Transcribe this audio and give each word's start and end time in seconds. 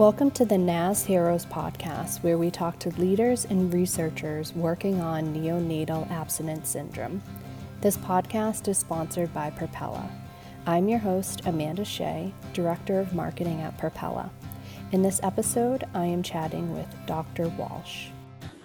Welcome 0.00 0.30
to 0.30 0.46
the 0.46 0.56
NAS 0.56 1.04
Heroes 1.04 1.44
podcast, 1.44 2.22
where 2.22 2.38
we 2.38 2.50
talk 2.50 2.78
to 2.78 2.88
leaders 2.98 3.44
and 3.44 3.70
researchers 3.70 4.54
working 4.54 4.98
on 5.02 5.34
neonatal 5.34 6.10
abstinence 6.10 6.70
syndrome. 6.70 7.22
This 7.82 7.98
podcast 7.98 8.66
is 8.68 8.78
sponsored 8.78 9.34
by 9.34 9.50
Prapela. 9.50 10.10
I'm 10.66 10.88
your 10.88 11.00
host, 11.00 11.42
Amanda 11.44 11.84
Shea, 11.84 12.32
Director 12.54 12.98
of 12.98 13.12
Marketing 13.12 13.60
at 13.60 13.76
Prapela. 13.76 14.30
In 14.92 15.02
this 15.02 15.20
episode, 15.22 15.84
I 15.92 16.06
am 16.06 16.22
chatting 16.22 16.74
with 16.74 16.88
Dr. 17.04 17.50
Walsh. 17.58 18.06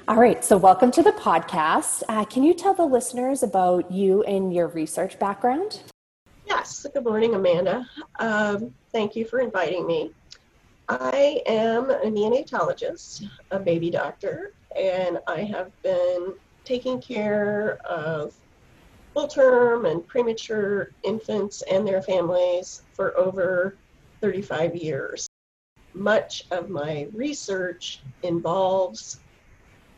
All 0.08 0.16
right, 0.16 0.42
so 0.42 0.56
welcome 0.56 0.90
to 0.92 1.04
the 1.04 1.12
podcast. 1.12 2.02
Uh, 2.08 2.24
can 2.24 2.44
you 2.44 2.54
tell 2.54 2.74
the 2.74 2.86
listeners 2.86 3.44
about 3.44 3.92
you 3.92 4.24
and 4.24 4.54
your 4.54 4.68
research 4.68 5.20
background? 5.20 5.82
Yes, 6.48 6.86
good 6.94 7.04
morning, 7.04 7.36
Amanda. 7.36 7.86
Um, 8.20 8.74
thank 8.94 9.18
you 9.18 9.26
for 9.26 9.42
inviting 9.42 9.86
me. 9.86 10.14
I 10.88 11.42
am 11.48 11.90
a 11.90 12.06
neonatologist, 12.06 13.28
a 13.50 13.60
baby 13.60 13.90
doctor, 13.90 14.54
and 14.76 15.20
I 15.28 15.42
have 15.42 15.72
been 15.82 16.34
taking 16.64 17.02
care 17.02 17.80
of 17.86 18.36
full 19.14 19.28
term 19.28 19.86
and 19.86 20.06
premature 20.06 20.92
infants 21.04 21.64
and 21.64 21.88
their 21.88 22.02
families 22.02 22.84
for 22.94 23.18
over 23.18 23.78
35 24.22 24.76
years. 24.76 25.28
Much 25.94 26.46
of 26.52 26.70
my 26.70 27.08
research 27.14 28.02
involves 28.22 29.22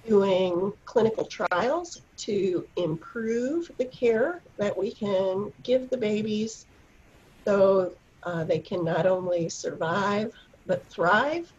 doing 0.07 0.71
clinical 0.85 1.25
trials 1.25 2.01
to 2.15 2.65
improve 2.77 3.69
the 3.77 3.85
care 3.85 4.41
that 4.55 4.77
we 4.77 4.91
can 4.93 5.51
give 5.63 5.89
the 5.89 5.97
babies 5.97 6.65
so 7.43 7.91
uh, 8.23 8.43
they 8.45 8.59
can 8.59 8.85
not 8.85 9.05
only 9.05 9.49
survive 9.49 10.33
but 10.67 10.85
thrive 10.87 11.51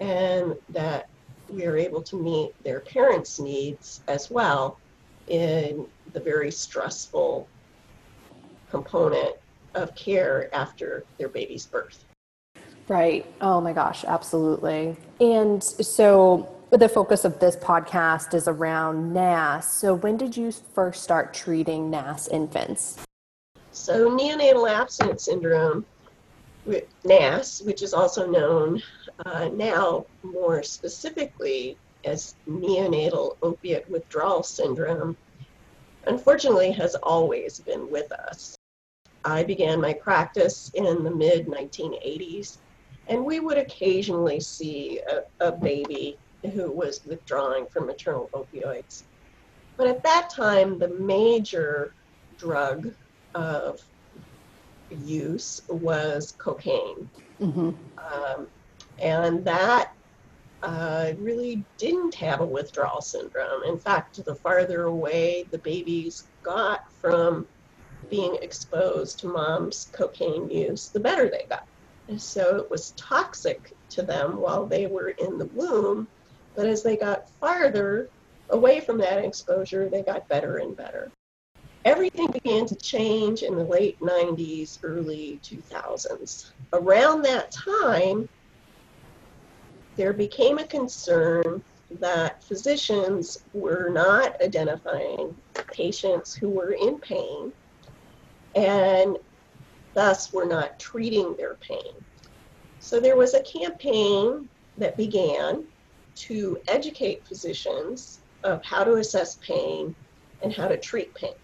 and 0.00 0.54
that 0.68 1.08
we 1.48 1.66
are 1.66 1.76
able 1.76 2.02
to 2.02 2.16
meet 2.16 2.52
their 2.62 2.80
parents' 2.80 3.38
needs 3.40 4.02
as 4.08 4.30
well 4.30 4.78
in 5.28 5.86
the 6.12 6.20
very 6.20 6.50
stressful 6.50 7.48
component 8.70 9.36
of 9.74 9.94
care 9.94 10.54
after 10.54 11.04
their 11.18 11.28
baby's 11.28 11.66
birth. 11.66 12.04
Right. 12.88 13.24
Oh 13.40 13.60
my 13.60 13.72
gosh, 13.72 14.04
absolutely. 14.04 14.96
And 15.20 15.62
so 15.62 16.54
the 16.70 16.88
focus 16.88 17.24
of 17.24 17.40
this 17.40 17.56
podcast 17.56 18.34
is 18.34 18.46
around 18.46 19.12
NAS. 19.14 19.72
So 19.72 19.94
when 19.94 20.16
did 20.16 20.36
you 20.36 20.52
first 20.52 21.02
start 21.02 21.32
treating 21.32 21.90
NAS 21.90 22.28
infants? 22.28 22.98
So 23.70 24.10
neonatal 24.10 24.70
abstinence 24.70 25.24
syndrome, 25.24 25.84
NAS, 27.04 27.62
which 27.62 27.82
is 27.82 27.92
also 27.92 28.26
known 28.26 28.82
uh, 29.26 29.48
now 29.48 30.06
more 30.22 30.62
specifically 30.62 31.76
as 32.04 32.36
neonatal 32.48 33.36
opiate 33.42 33.88
withdrawal 33.88 34.42
syndrome, 34.42 35.16
unfortunately 36.06 36.72
has 36.72 36.94
always 36.96 37.60
been 37.60 37.90
with 37.90 38.10
us. 38.12 38.56
I 39.24 39.42
began 39.42 39.80
my 39.80 39.94
practice 39.94 40.70
in 40.74 41.02
the 41.02 41.10
mid 41.10 41.46
1980s, 41.46 42.58
and 43.08 43.24
we 43.24 43.40
would 43.40 43.58
occasionally 43.58 44.40
see 44.40 45.00
a, 45.00 45.48
a 45.48 45.52
baby 45.52 46.18
who 46.52 46.70
was 46.70 47.04
withdrawing 47.06 47.66
from 47.66 47.86
maternal 47.86 48.28
opioids. 48.34 49.04
But 49.76 49.86
at 49.86 50.02
that 50.02 50.30
time, 50.30 50.78
the 50.78 50.88
major 50.88 51.94
drug 52.36 52.92
of 53.34 53.82
use 54.90 55.62
was 55.68 56.32
cocaine. 56.38 57.08
Mm-hmm. 57.40 57.70
Um, 57.98 58.46
and 59.00 59.44
that 59.44 59.92
uh, 60.62 61.12
really 61.18 61.64
didn't 61.76 62.14
have 62.14 62.40
a 62.40 62.46
withdrawal 62.46 63.00
syndrome. 63.00 63.64
In 63.64 63.78
fact, 63.78 64.24
the 64.24 64.34
farther 64.34 64.84
away 64.84 65.46
the 65.50 65.58
babies 65.58 66.24
got 66.42 66.90
from 66.92 67.46
being 68.10 68.36
exposed 68.42 69.18
to 69.20 69.28
mom's 69.28 69.88
cocaine 69.92 70.48
use, 70.50 70.88
the 70.88 71.00
better 71.00 71.28
they 71.28 71.46
got. 71.48 71.66
And 72.08 72.20
so 72.20 72.56
it 72.56 72.70
was 72.70 72.92
toxic 72.92 73.72
to 73.90 74.02
them 74.02 74.38
while 74.38 74.66
they 74.66 74.86
were 74.86 75.10
in 75.10 75.38
the 75.38 75.46
womb, 75.46 76.06
but 76.54 76.66
as 76.66 76.82
they 76.82 76.96
got 76.96 77.28
farther 77.28 78.08
away 78.50 78.80
from 78.80 78.98
that 78.98 79.24
exposure, 79.24 79.88
they 79.88 80.02
got 80.02 80.28
better 80.28 80.58
and 80.58 80.76
better. 80.76 81.10
Everything 81.84 82.28
began 82.28 82.64
to 82.66 82.74
change 82.76 83.42
in 83.42 83.56
the 83.56 83.64
late 83.64 84.00
90s, 84.00 84.78
early 84.82 85.38
2000s. 85.42 86.52
Around 86.72 87.22
that 87.22 87.50
time, 87.50 88.26
there 89.96 90.14
became 90.14 90.58
a 90.58 90.66
concern 90.66 91.62
that 92.00 92.42
physicians 92.42 93.38
were 93.52 93.90
not 93.90 94.40
identifying 94.42 95.36
patients 95.72 96.34
who 96.34 96.48
were 96.48 96.72
in 96.72 96.98
pain 96.98 97.52
and 98.54 99.18
thus 99.92 100.32
were 100.32 100.46
not 100.46 100.78
treating 100.78 101.36
their 101.36 101.54
pain. 101.56 101.92
So 102.80 102.98
there 102.98 103.16
was 103.16 103.34
a 103.34 103.42
campaign 103.42 104.48
that 104.78 104.96
began 104.96 105.64
to 106.16 106.58
educate 106.68 107.26
physicians 107.26 108.20
of 108.42 108.64
how 108.64 108.84
to 108.84 108.94
assess 108.94 109.36
pain 109.36 109.94
and 110.42 110.52
how 110.52 110.68
to 110.68 110.76
treat 110.76 111.14
pain. 111.14 111.34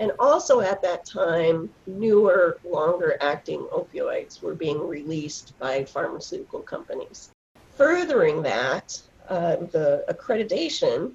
And 0.00 0.12
also 0.18 0.60
at 0.60 0.82
that 0.82 1.04
time, 1.04 1.70
newer, 1.86 2.58
longer 2.64 3.16
acting 3.20 3.60
opioids 3.72 4.42
were 4.42 4.54
being 4.54 4.86
released 4.86 5.56
by 5.58 5.84
pharmaceutical 5.84 6.60
companies. 6.60 7.30
Furthering 7.76 8.42
that, 8.42 9.00
uh, 9.28 9.56
the 9.56 10.04
accreditation 10.08 11.12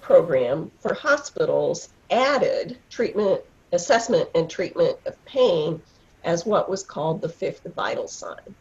program 0.00 0.70
for 0.80 0.94
hospitals 0.94 1.90
added 2.10 2.78
treatment, 2.90 3.40
assessment, 3.72 4.28
and 4.34 4.48
treatment 4.48 4.98
of 5.06 5.22
pain 5.24 5.80
as 6.24 6.46
what 6.46 6.70
was 6.70 6.82
called 6.82 7.20
the 7.20 7.28
fifth 7.28 7.64
vital 7.74 8.08
sign. 8.08 8.54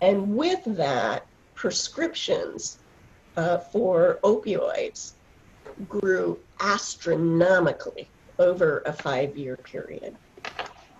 And 0.00 0.36
with 0.36 0.62
that, 0.64 1.26
prescriptions 1.54 2.78
uh, 3.36 3.58
for 3.58 4.18
opioids 4.22 5.12
grew 5.88 6.38
astronomically 6.60 8.08
over 8.38 8.82
a 8.86 8.92
five 8.92 9.36
year 9.36 9.56
period. 9.56 10.16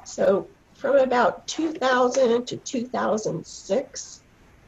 So, 0.04 0.48
from 0.74 0.96
about 0.96 1.46
2000 1.46 2.46
to 2.46 2.56
2006, 2.58 4.22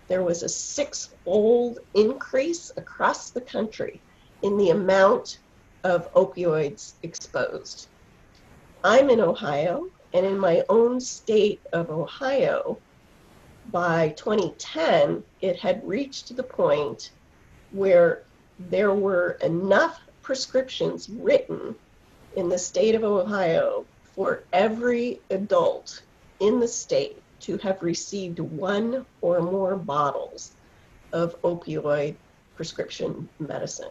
there 0.08 0.22
was 0.22 0.42
a 0.42 0.48
six-fold 0.48 1.80
increase 1.94 2.72
across 2.76 3.30
the 3.30 3.42
country 3.42 4.00
in 4.42 4.56
the 4.56 4.70
amount 4.70 5.38
of 5.84 6.12
opioids 6.14 6.94
exposed. 7.02 7.88
I'm 8.82 9.10
in 9.10 9.20
Ohio, 9.20 9.88
and 10.14 10.24
in 10.24 10.38
my 10.38 10.64
own 10.68 11.00
state 11.00 11.60
of 11.72 11.90
Ohio, 11.90 12.78
by 13.70 14.08
2010, 14.10 15.22
it 15.42 15.56
had 15.56 15.86
reached 15.86 16.34
the 16.34 16.42
point 16.42 17.10
where 17.72 18.24
there 18.58 18.94
were 18.94 19.32
enough 19.42 20.00
prescriptions 20.28 21.08
written 21.08 21.74
in 22.36 22.50
the 22.50 22.58
state 22.58 22.94
of 22.94 23.02
Ohio 23.02 23.86
for 24.14 24.42
every 24.52 25.18
adult 25.30 26.02
in 26.40 26.60
the 26.60 26.68
state 26.68 27.16
to 27.40 27.56
have 27.56 27.82
received 27.82 28.38
one 28.38 29.06
or 29.22 29.40
more 29.40 29.74
bottles 29.74 30.52
of 31.14 31.40
opioid 31.40 32.14
prescription 32.56 33.26
medicine. 33.38 33.88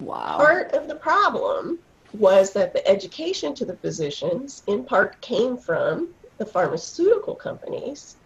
Wow. 0.00 0.38
Part 0.38 0.72
of 0.72 0.88
the 0.88 0.96
problem 0.96 1.78
was 2.14 2.52
that 2.54 2.72
the 2.72 2.84
education 2.88 3.54
to 3.54 3.64
the 3.64 3.76
physicians, 3.76 4.64
in 4.66 4.82
part, 4.82 5.20
came 5.20 5.56
from 5.56 6.08
the 6.38 6.46
pharmaceutical 6.46 7.36
companies. 7.36 8.16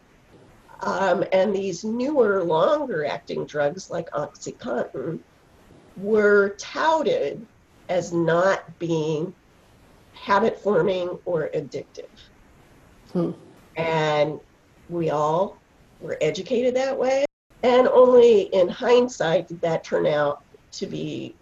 Um, 0.80 1.24
and 1.30 1.54
these 1.54 1.84
newer, 1.84 2.42
longer 2.42 3.04
acting 3.04 3.44
drugs 3.44 3.90
like 3.90 4.08
Oxycontin 4.12 5.18
were 5.96 6.50
touted 6.58 7.44
as 7.88 8.12
not 8.12 8.78
being 8.78 9.34
habit 10.12 10.58
forming 10.58 11.18
or 11.24 11.50
addictive. 11.54 12.08
Hmm. 13.12 13.32
And 13.76 14.40
we 14.88 15.10
all 15.10 15.58
were 16.00 16.16
educated 16.20 16.74
that 16.76 16.98
way. 16.98 17.24
And 17.62 17.88
only 17.88 18.42
in 18.54 18.68
hindsight 18.68 19.48
did 19.48 19.60
that 19.62 19.84
turn 19.84 20.06
out 20.06 20.42
to 20.72 20.86
be 20.86 21.34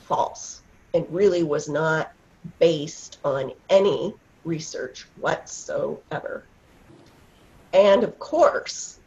false. 0.00 0.62
It 0.94 1.06
really 1.10 1.42
was 1.42 1.68
not 1.68 2.12
based 2.58 3.18
on 3.24 3.52
any 3.68 4.14
research 4.44 5.06
whatsoever. 5.16 6.44
And 7.74 8.02
of 8.02 8.18
course, 8.18 9.00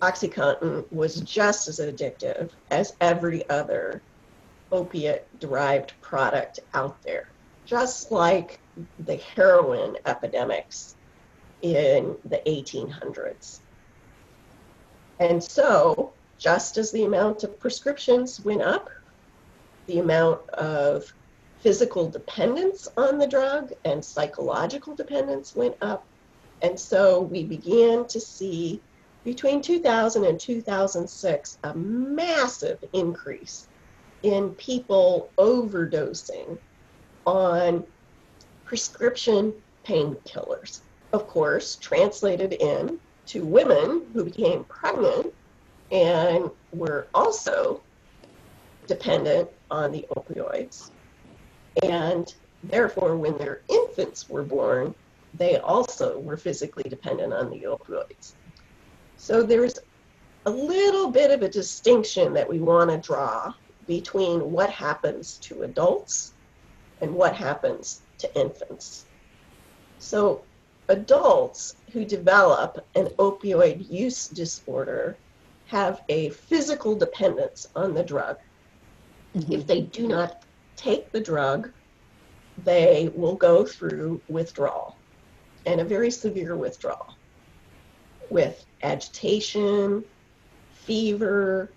Oxycontin 0.00 0.90
was 0.92 1.20
just 1.20 1.68
as 1.68 1.80
addictive 1.80 2.50
as 2.70 2.94
every 3.00 3.48
other 3.50 4.00
opiate 4.72 5.26
derived 5.40 5.92
product 6.00 6.60
out 6.74 7.02
there, 7.02 7.28
just 7.66 8.10
like 8.10 8.60
the 9.00 9.16
heroin 9.16 9.96
epidemics 10.06 10.96
in 11.62 12.16
the 12.24 12.40
1800s. 12.46 13.60
And 15.18 15.42
so, 15.42 16.12
just 16.38 16.78
as 16.78 16.90
the 16.90 17.04
amount 17.04 17.44
of 17.44 17.58
prescriptions 17.60 18.40
went 18.40 18.62
up, 18.62 18.88
the 19.86 19.98
amount 19.98 20.48
of 20.50 21.12
physical 21.60 22.08
dependence 22.08 22.88
on 22.96 23.18
the 23.18 23.26
drug 23.26 23.72
and 23.84 24.02
psychological 24.02 24.94
dependence 24.94 25.54
went 25.54 25.76
up. 25.82 26.04
And 26.62 26.78
so 26.78 27.20
we 27.20 27.44
began 27.44 28.06
to 28.08 28.20
see 28.20 28.80
between 29.24 29.60
2000 29.60 30.24
and 30.24 30.40
2006 30.40 31.58
a 31.62 31.74
massive 31.74 32.82
increase 32.94 33.68
in 34.22 34.50
people 34.54 35.30
overdosing 35.38 36.58
on 37.26 37.84
prescription 38.64 39.52
painkillers. 39.84 40.80
Of 41.12 41.26
course, 41.26 41.76
translated 41.76 42.52
in 42.54 43.00
to 43.26 43.44
women 43.44 44.02
who 44.12 44.24
became 44.24 44.64
pregnant 44.64 45.32
and 45.90 46.50
were 46.72 47.08
also 47.14 47.82
dependent 48.86 49.48
on 49.70 49.92
the 49.92 50.06
opioids. 50.16 50.90
And 51.82 52.32
therefore, 52.64 53.16
when 53.16 53.38
their 53.38 53.62
infants 53.68 54.28
were 54.28 54.42
born, 54.42 54.94
they 55.34 55.58
also 55.58 56.18
were 56.18 56.36
physically 56.36 56.88
dependent 56.88 57.32
on 57.32 57.50
the 57.50 57.62
opioids. 57.62 58.34
So 59.16 59.42
there's 59.42 59.78
a 60.46 60.50
little 60.50 61.10
bit 61.10 61.30
of 61.30 61.42
a 61.42 61.48
distinction 61.48 62.32
that 62.32 62.48
we 62.48 62.58
want 62.58 62.90
to 62.90 62.98
draw 62.98 63.52
between 63.90 64.52
what 64.52 64.70
happens 64.70 65.36
to 65.38 65.64
adults 65.64 66.32
and 67.00 67.12
what 67.12 67.34
happens 67.34 68.02
to 68.18 68.32
infants. 68.38 69.06
So 69.98 70.42
adults 70.86 71.74
who 71.92 72.04
develop 72.04 72.86
an 72.94 73.06
opioid 73.18 73.90
use 73.90 74.28
disorder 74.28 75.16
have 75.66 76.02
a 76.08 76.28
physical 76.28 76.94
dependence 76.94 77.66
on 77.74 77.92
the 77.92 78.04
drug. 78.04 78.38
Mm-hmm. 79.34 79.54
If 79.54 79.66
they 79.66 79.80
do 79.80 80.06
not 80.06 80.44
take 80.76 81.10
the 81.10 81.20
drug, 81.20 81.72
they 82.62 83.10
will 83.16 83.34
go 83.34 83.64
through 83.64 84.20
withdrawal 84.28 84.96
and 85.66 85.80
a 85.80 85.84
very 85.84 86.12
severe 86.12 86.54
withdrawal 86.54 87.16
with 88.30 88.64
agitation, 88.84 90.04
fever, 90.74 91.72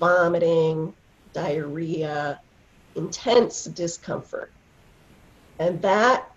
vomiting, 0.00 0.92
diarrhea, 1.36 2.40
intense 2.94 3.64
discomfort. 3.64 4.50
And 5.58 5.80
that 5.82 6.32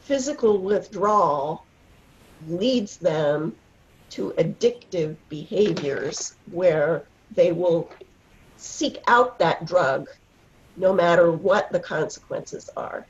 physical 0.00 0.58
withdrawal 0.58 1.64
leads 2.46 2.98
them 2.98 3.56
to 4.10 4.34
addictive 4.36 5.16
behaviors 5.30 6.34
where 6.52 7.04
they 7.34 7.52
will 7.52 7.90
seek 8.58 8.98
out 9.06 9.38
that 9.38 9.64
drug 9.64 10.10
no 10.76 10.92
matter 10.92 11.32
what 11.32 11.72
the 11.72 11.80
consequences 11.80 12.68
are. 12.76 13.06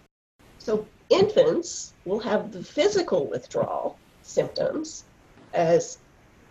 So 0.58 0.86
infants 1.10 1.94
will 2.04 2.20
have 2.20 2.52
the 2.52 2.62
physical 2.62 3.26
withdrawal 3.26 3.98
symptoms 4.22 5.04
as 5.52 5.98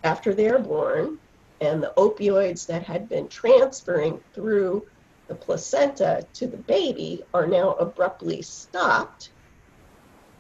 after 0.04 0.34
they're 0.34 0.60
born 0.60 1.20
and 1.62 1.82
the 1.82 1.94
opioids 1.98 2.66
that 2.68 2.84
had 2.84 3.10
been 3.10 3.28
transferring 3.28 4.20
through 4.34 4.86
the 5.28 5.36
placenta 5.36 6.26
to 6.34 6.48
the 6.48 6.58
baby 6.58 7.24
are 7.34 7.48
now 7.48 7.74
abruptly 7.74 8.42
stopped. 8.42 9.32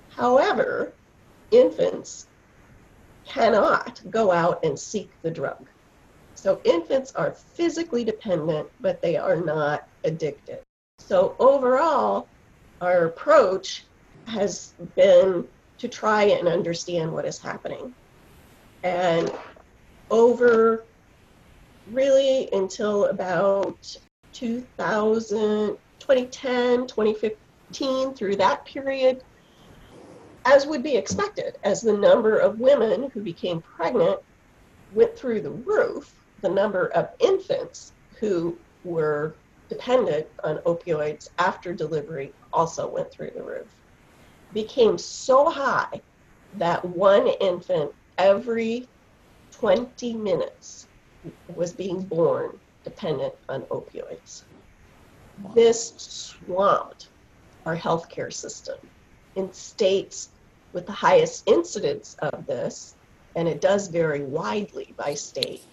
However, 0.10 0.94
infants 1.52 2.28
cannot 3.26 4.02
go 4.10 4.32
out 4.32 4.64
and 4.64 4.80
seek 4.80 5.12
the 5.22 5.32
drug. 5.32 5.68
So 6.36 6.62
infants 6.64 7.14
are 7.16 7.32
physically 7.32 8.04
dependent, 8.04 8.70
but 8.80 9.02
they 9.02 9.18
are 9.18 9.36
not 9.36 9.88
addicted. 10.04 10.60
So 11.00 11.36
overall, 11.40 12.28
our 12.82 13.06
approach 13.06 13.86
has 14.28 14.74
been 14.96 15.48
to 15.80 15.88
try 15.88 16.24
and 16.24 16.48
understand 16.48 17.12
what 17.12 17.26
is 17.26 17.40
happening. 17.40 17.94
And 18.84 19.32
over 20.10 20.86
really 21.92 22.50
until 22.52 23.06
about 23.06 23.98
2000, 24.34 25.78
2010, 26.00 26.88
2015, 26.88 28.14
through 28.14 28.36
that 28.36 28.66
period, 28.66 29.24
as 30.46 30.66
would 30.66 30.84
be 30.84 30.96
expected, 30.96 31.58
as 31.64 31.82
the 31.82 31.94
number 31.94 32.38
of 32.38 32.60
women 32.60 33.10
who 33.14 33.22
became 33.22 33.62
pregnant 33.62 34.20
went 34.94 35.18
through 35.18 35.42
the 35.42 35.50
roof, 35.50 36.14
the 36.42 36.50
number 36.50 36.88
of 36.88 37.10
infants 37.20 37.94
who 38.20 38.58
were 38.84 39.36
dependent 39.70 40.26
on 40.44 40.58
opioids 40.60 41.30
after 41.40 41.74
delivery 41.74 42.34
also 42.54 42.88
went 42.88 43.12
through 43.12 43.32
the 43.36 43.44
roof. 43.44 43.68
Became 44.54 44.98
so 44.98 45.50
high 45.50 46.02
that 46.56 46.84
one 46.86 47.28
infant 47.28 47.92
every 48.18 48.88
20 49.52 50.14
minutes 50.14 50.87
was 51.56 51.72
being 51.74 52.02
born 52.02 52.58
dependent 52.84 53.34
on 53.50 53.62
opioids. 53.64 54.44
Wow. 55.42 55.52
This 55.54 55.94
swamped 55.98 57.10
our 57.66 57.76
healthcare 57.76 58.32
system 58.32 58.78
in 59.36 59.52
states 59.54 60.30
with 60.74 60.86
the 60.86 60.92
highest 60.92 61.48
incidence 61.48 62.16
of 62.20 62.46
this, 62.46 62.96
and 63.36 63.48
it 63.48 63.62
does 63.62 63.88
vary 63.88 64.24
widely 64.24 64.94
by 64.98 65.14
state. 65.14 65.64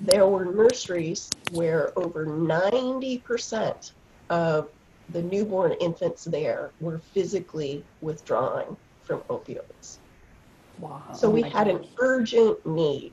There 0.00 0.26
were 0.26 0.44
nurseries 0.44 1.30
where 1.52 1.92
over 1.98 2.26
90% 2.26 3.92
of 4.30 4.68
the 5.10 5.22
newborn 5.22 5.72
infants 5.80 6.24
there 6.24 6.70
were 6.80 6.98
physically 6.98 7.84
withdrawing 8.00 8.76
from 9.02 9.20
opioids. 9.22 9.98
Wow. 10.78 11.02
So 11.12 11.30
we 11.30 11.42
had 11.42 11.68
an 11.68 11.86
urgent 11.98 12.64
need 12.66 13.12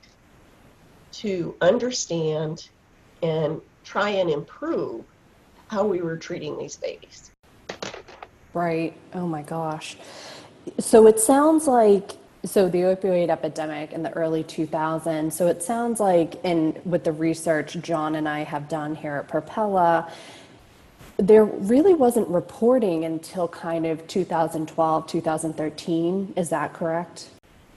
to 1.12 1.54
understand 1.60 2.68
and 3.22 3.60
try 3.84 4.10
and 4.10 4.30
improve 4.30 5.04
how 5.68 5.86
we 5.86 6.00
were 6.00 6.16
treating 6.16 6.58
these 6.58 6.76
babies. 6.76 7.30
Right. 8.54 8.94
Oh 9.14 9.26
my 9.26 9.42
gosh. 9.42 9.96
So 10.78 11.06
it 11.06 11.18
sounds 11.18 11.66
like 11.66 12.12
so 12.44 12.68
the 12.68 12.78
opioid 12.78 13.28
epidemic 13.28 13.92
in 13.92 14.02
the 14.02 14.10
early 14.12 14.42
2000s. 14.42 15.32
So 15.32 15.46
it 15.46 15.62
sounds 15.62 16.00
like 16.00 16.44
in 16.44 16.80
with 16.84 17.04
the 17.04 17.12
research 17.12 17.74
John 17.80 18.16
and 18.16 18.28
I 18.28 18.40
have 18.40 18.68
done 18.68 18.94
here 18.96 19.16
at 19.16 19.28
Prapela 19.28 20.10
there 21.18 21.44
really 21.44 21.94
wasn't 21.94 22.28
reporting 22.28 23.04
until 23.04 23.46
kind 23.48 23.86
of 23.86 24.06
2012, 24.06 25.06
2013. 25.06 26.32
Is 26.36 26.48
that 26.50 26.72
correct? 26.72 27.28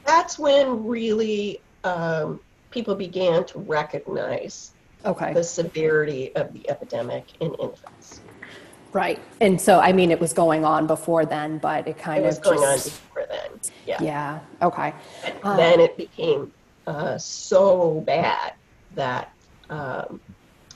That's 0.06 0.40
when 0.40 0.86
really 0.86 1.62
um, 1.84 2.40
people 2.76 2.94
began 2.94 3.46
to 3.46 3.58
recognize 3.58 4.72
okay. 5.06 5.34
the 5.34 5.44
severity 5.44 6.36
of 6.36 6.54
the 6.54 6.70
epidemic 6.70 7.26
in 7.40 7.56
infants. 7.56 8.20
Right. 8.92 9.20
And 9.40 9.60
so, 9.60 9.80
I 9.80 9.94
mean, 9.94 10.12
it 10.12 10.20
was 10.20 10.34
going 10.34 10.66
on 10.66 10.86
before 10.86 11.26
then, 11.26 11.58
but 11.58 11.88
it 11.88 11.98
kind 11.98 12.24
it 12.24 12.28
was 12.28 12.38
of 12.38 12.44
going 12.44 12.60
just, 12.60 12.88
on 12.88 12.92
before 12.92 13.26
then. 13.30 13.60
Yeah. 13.88 14.04
Yeah. 14.04 14.40
Okay. 14.62 14.94
Uh, 15.42 15.56
then 15.56 15.80
it 15.80 15.96
became 15.96 16.52
uh, 16.86 17.18
so 17.18 18.02
bad 18.02 18.54
that 18.96 19.34
um, 19.70 20.20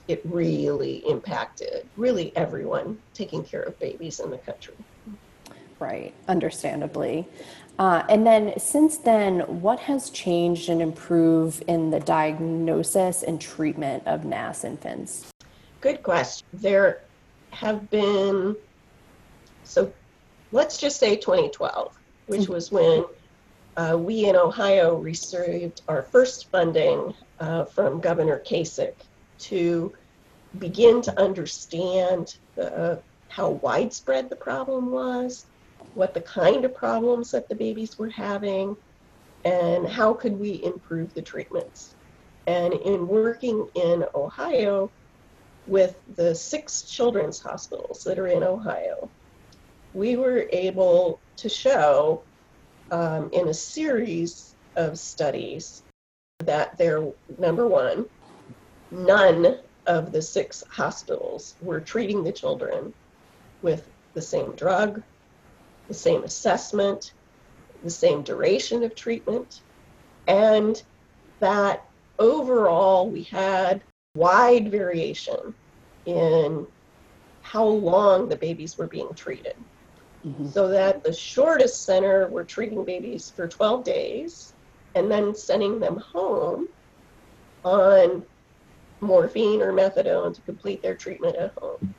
it 0.08 0.22
really 0.24 1.04
impacted 1.08 1.86
really 1.98 2.36
everyone 2.38 2.98
taking 3.14 3.44
care 3.44 3.64
of 3.64 3.78
babies 3.78 4.22
in 4.22 4.32
the 4.32 4.38
country. 4.38 4.74
Right. 5.80 6.14
Understandably. 6.30 7.28
Uh, 7.80 8.04
and 8.10 8.28
then 8.28 8.54
since 8.60 8.98
then, 8.98 9.40
what 9.62 9.80
has 9.80 10.10
changed 10.10 10.68
and 10.68 10.82
improved 10.82 11.64
in 11.66 11.90
the 11.90 12.00
diagnosis 12.02 13.24
and 13.24 13.40
treatment 13.40 14.04
of 14.06 14.26
NAS 14.26 14.66
infants? 14.66 15.32
Good 15.80 16.04
question. 16.04 16.46
There 16.52 17.04
have 17.52 17.90
been, 17.90 18.58
so 19.64 19.94
let's 20.52 20.78
just 20.78 21.00
say 21.00 21.16
2012, 21.16 21.98
which 22.28 22.42
mm-hmm. 22.42 22.52
was 22.52 22.70
when 22.70 23.06
uh, 23.78 23.98
we 23.98 24.26
in 24.26 24.36
Ohio 24.36 24.98
received 24.98 25.82
our 25.88 26.02
first 26.02 26.52
funding 26.52 27.14
uh, 27.40 27.64
from 27.64 28.02
Governor 28.02 28.44
Kasich 28.46 28.94
to 29.40 29.94
begin 30.58 31.02
to 31.04 31.18
understand 31.18 32.36
the, 32.56 33.00
how 33.30 33.52
widespread 33.52 34.30
the 34.30 34.36
problem 34.36 34.92
was, 34.92 35.46
what 35.96 36.14
the 36.14 36.22
kind 36.22 36.66
of 36.66 36.74
problems 36.74 37.32
that 37.32 37.50
the 37.50 37.56
babies 37.56 37.98
were 37.98 38.10
having, 38.10 38.76
and 39.46 39.88
how 39.88 40.14
could 40.14 40.38
we 40.40 40.62
improve 40.64 41.14
the 41.14 41.22
treatments. 41.22 41.96
And 42.48 42.74
in 42.74 43.08
working 43.08 43.68
in 43.76 44.06
Ohio, 44.16 44.90
with 45.68 46.02
the 46.16 46.34
six 46.34 46.82
children's 46.82 47.40
hospitals 47.40 48.04
that 48.04 48.18
are 48.18 48.28
in 48.28 48.44
Ohio, 48.44 49.10
we 49.94 50.16
were 50.16 50.48
able 50.52 51.20
to 51.38 51.50
show 51.50 52.24
um, 52.92 53.30
in 53.34 53.48
a 53.48 53.54
series 53.54 54.56
of 54.76 54.98
studies 54.98 55.84
that 56.40 56.78
there, 56.78 57.06
number 57.38 57.68
one, 57.68 58.06
none 58.92 59.58
of 59.86 60.12
the 60.12 60.22
six 60.22 60.64
hospitals 60.70 61.56
were 61.62 61.80
treating 61.80 62.24
the 62.24 62.32
children 62.32 62.94
with 63.62 63.88
the 64.14 64.22
same 64.22 64.52
drug, 64.54 65.02
the 65.90 65.94
same 65.94 66.24
assessment, 66.24 67.12
the 67.84 67.90
same 67.90 68.22
duration 68.22 68.84
of 68.84 68.96
treatment, 68.96 69.62
and 70.28 70.82
that 71.42 71.86
overall 72.20 73.10
we 73.10 73.24
had 73.24 73.82
wide 74.16 74.72
variation 74.72 75.54
in 76.06 76.66
how 77.42 77.66
long 77.66 78.30
the 78.30 78.36
babies 78.36 78.78
were 78.78 78.88
being 78.88 79.14
treated. 79.16 79.56
Mm-hmm. 80.26 80.50
So 80.50 80.68
that 80.68 81.04
the 81.04 81.14
shortest 81.14 81.86
center 81.86 82.28
were 82.28 82.44
treating 82.44 82.84
babies 82.84 83.30
for 83.30 83.48
12 83.48 83.84
days 83.84 84.54
and 84.96 85.10
then 85.10 85.34
sending 85.34 85.80
them 85.80 85.98
home 85.98 86.68
on 87.64 88.24
morphine 89.02 89.62
or 89.62 89.72
methadone 89.72 90.34
to 90.36 90.42
complete 90.42 90.82
their 90.82 90.96
treatment 90.96 91.38
at 91.38 91.54
home. 91.58 91.96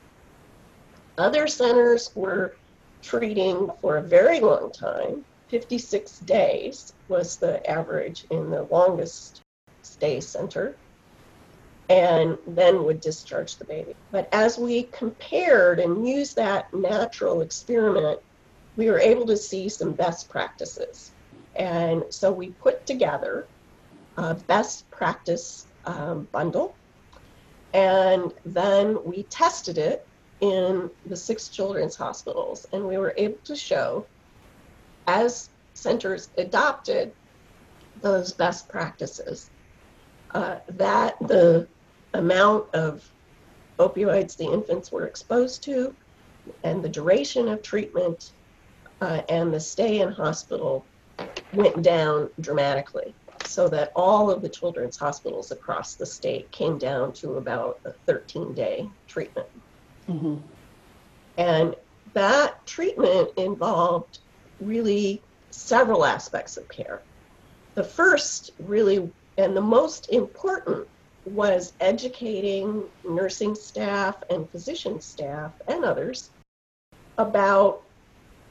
Other 1.17 1.47
centers 1.47 2.11
were 2.15 2.55
treating 3.01 3.69
for 3.81 3.97
a 3.97 4.01
very 4.01 4.39
long 4.39 4.71
time. 4.71 5.25
56 5.49 6.19
days 6.19 6.93
was 7.07 7.37
the 7.37 7.69
average 7.69 8.25
in 8.29 8.49
the 8.51 8.63
longest 8.63 9.41
stay 9.81 10.21
center, 10.21 10.75
and 11.89 12.37
then 12.47 12.85
would 12.85 13.01
discharge 13.01 13.57
the 13.57 13.65
baby. 13.65 13.95
But 14.11 14.29
as 14.31 14.57
we 14.57 14.83
compared 14.83 15.79
and 15.79 16.07
used 16.07 16.37
that 16.37 16.73
natural 16.73 17.41
experiment, 17.41 18.19
we 18.77 18.89
were 18.89 18.99
able 18.99 19.25
to 19.27 19.35
see 19.35 19.67
some 19.67 19.91
best 19.91 20.29
practices. 20.29 21.11
And 21.55 22.03
so 22.09 22.31
we 22.31 22.51
put 22.51 22.85
together 22.85 23.45
a 24.15 24.35
best 24.35 24.89
practice 24.89 25.67
um, 25.85 26.27
bundle, 26.31 26.75
and 27.73 28.33
then 28.45 29.03
we 29.03 29.23
tested 29.23 29.77
it 29.77 30.07
in 30.41 30.89
the 31.05 31.15
six 31.15 31.47
children's 31.49 31.95
hospitals, 31.95 32.65
and 32.73 32.85
we 32.85 32.97
were 32.97 33.13
able 33.17 33.39
to 33.45 33.55
show 33.55 34.07
as 35.07 35.49
centers 35.73 36.29
adopted 36.37 37.13
those 38.01 38.33
best 38.33 38.67
practices 38.69 39.49
uh, 40.33 40.57
that 40.69 41.15
the 41.21 41.67
amount 42.13 42.73
of 42.73 43.07
opioids 43.79 44.35
the 44.37 44.51
infants 44.51 44.91
were 44.91 45.07
exposed 45.07 45.63
to 45.63 45.95
and 46.63 46.83
the 46.83 46.89
duration 46.89 47.47
of 47.47 47.61
treatment 47.61 48.33
uh, 49.01 49.21
and 49.29 49.53
the 49.53 49.59
stay 49.59 50.01
in 50.01 50.11
hospital 50.11 50.85
went 51.53 51.81
down 51.81 52.29
dramatically 52.39 53.15
so 53.45 53.67
that 53.67 53.91
all 53.95 54.29
of 54.29 54.41
the 54.41 54.49
children's 54.49 54.97
hospitals 54.97 55.51
across 55.51 55.95
the 55.95 56.05
state 56.05 56.51
came 56.51 56.77
down 56.77 57.11
to 57.13 57.33
about 57.33 57.75
a 57.85 57.91
13 58.07 58.53
day 58.53 58.87
treatment. 59.07 59.47
Mm-hmm. 60.09 60.37
And 61.37 61.75
that 62.13 62.65
treatment 62.65 63.29
involved 63.37 64.19
really 64.59 65.21
several 65.51 66.05
aspects 66.05 66.57
of 66.57 66.67
care. 66.69 67.01
The 67.75 67.83
first, 67.83 68.51
really, 68.59 69.09
and 69.37 69.55
the 69.55 69.61
most 69.61 70.09
important, 70.11 70.87
was 71.25 71.73
educating 71.79 72.83
nursing 73.07 73.53
staff 73.55 74.17
and 74.29 74.49
physician 74.49 74.99
staff 74.99 75.51
and 75.67 75.85
others 75.85 76.31
about 77.17 77.83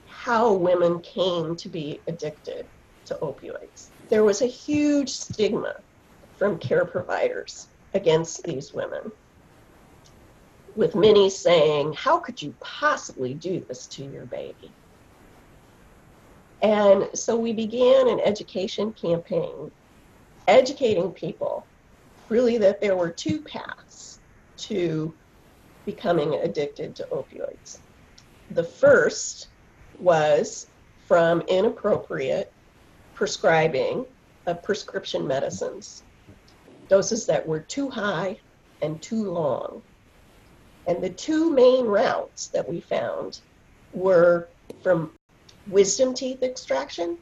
how 0.09 0.53
women 0.53 1.01
came 1.01 1.57
to 1.57 1.69
be 1.69 2.01
addicted 2.07 2.67
to 3.07 3.15
opioids. 3.17 3.89
There 4.09 4.25
was 4.25 4.43
a 4.43 4.47
huge 4.47 5.11
stigma 5.11 5.77
from 6.37 6.59
care 6.59 6.85
providers 6.85 7.67
against 7.95 8.45
these 8.45 8.73
women 8.73 9.11
with 10.81 10.95
many 10.95 11.29
saying, 11.29 11.93
How 11.93 12.19
could 12.19 12.41
you 12.41 12.55
possibly 12.59 13.35
do 13.35 13.63
this 13.69 13.87
to 13.89 14.03
your 14.03 14.25
baby? 14.25 14.73
And 16.63 17.11
so 17.13 17.37
we 17.37 17.53
began 17.53 18.09
an 18.09 18.19
education 18.21 18.95
campaign, 18.95 19.71
educating 20.49 21.13
people 21.13 21.67
really 22.31 22.57
that 22.57 22.81
there 22.81 22.97
were 22.97 23.11
two 23.11 23.43
paths 23.43 24.21
to 24.57 25.15
becoming 25.85 26.37
addicted 26.37 26.97
to 26.97 27.09
opioids. 27.13 27.81
The 28.53 28.65
first 28.65 29.49
was 29.99 30.67
from 31.07 31.43
inappropriate 31.43 32.49
prescribing 33.15 34.07
of 34.47 34.63
prescription 34.63 35.27
medicines, 35.27 36.05
doses 36.89 37.27
that 37.27 37.47
were 37.47 37.61
too 37.61 37.91
high 37.91 38.39
and 38.81 39.03
too 39.03 39.31
long. 39.31 39.83
And 40.87 41.03
the 41.03 41.11
two 41.11 41.51
main 41.51 41.87
routes 41.87 42.49
that 42.49 42.69
we 42.69 42.81
found 42.81 43.41
were 43.93 44.49
from 44.83 45.13
wisdom 45.67 46.15
teeth 46.15 46.43
extraction 46.43 47.19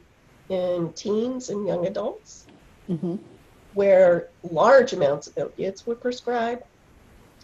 in 0.49 0.93
teens 0.93 1.49
and 1.49 1.67
young 1.67 1.85
adults, 1.85 2.47
mm-hmm. 2.89 3.15
where 3.73 4.29
large 4.43 4.93
amounts 4.93 5.27
of 5.27 5.37
opiates 5.37 5.85
were 5.85 5.95
prescribed. 5.95 6.63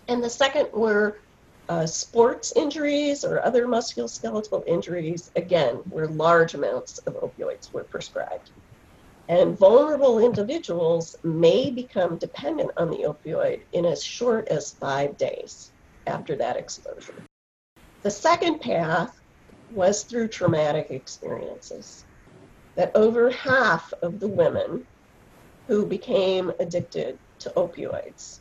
And 0.07 0.23
the 0.23 0.29
second 0.29 0.71
were 0.71 1.19
uh, 1.67 1.85
sports 1.85 2.53
injuries 2.55 3.23
or 3.23 3.43
other 3.43 3.67
musculoskeletal 3.67 4.65
injuries, 4.67 5.31
again, 5.35 5.75
where 5.89 6.07
large 6.07 6.53
amounts 6.53 6.99
of 6.99 7.15
opioids 7.15 7.71
were 7.73 7.83
prescribed. 7.83 8.51
And 9.27 9.57
vulnerable 9.57 10.19
individuals 10.19 11.17
may 11.23 11.71
become 11.71 12.17
dependent 12.17 12.71
on 12.77 12.91
the 12.91 12.97
opioid 12.97 13.61
in 13.73 13.85
as 13.85 14.03
short 14.03 14.47
as 14.49 14.73
five 14.73 15.17
days 15.17 15.71
after 16.07 16.35
that 16.35 16.57
exposure. 16.57 17.15
The 18.01 18.11
second 18.11 18.59
path 18.61 19.19
was 19.71 20.03
through 20.03 20.27
traumatic 20.27 20.91
experiences. 20.91 22.05
That 22.75 22.95
over 22.95 23.29
half 23.29 23.93
of 24.01 24.19
the 24.19 24.27
women 24.27 24.85
who 25.67 25.85
became 25.85 26.51
addicted 26.59 27.17
to 27.39 27.49
opioids 27.51 28.39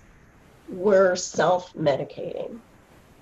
were 0.69 1.15
self 1.15 1.73
medicating 1.75 2.59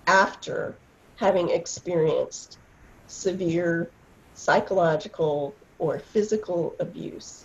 after 0.07 0.77
having 1.17 1.51
experienced 1.51 2.59
severe 3.07 3.91
psychological 4.35 5.55
or 5.79 5.99
physical 5.99 6.75
abuse, 6.81 7.45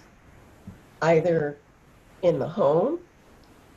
either 1.01 1.57
in 2.21 2.39
the 2.39 2.47
home, 2.47 2.99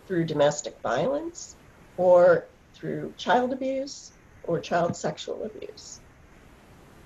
through 0.06 0.24
domestic 0.24 0.80
violence, 0.82 1.56
or 1.96 2.46
through 2.80 3.12
child 3.16 3.52
abuse 3.52 4.12
or 4.44 4.58
child 4.58 4.96
sexual 4.96 5.44
abuse. 5.44 6.00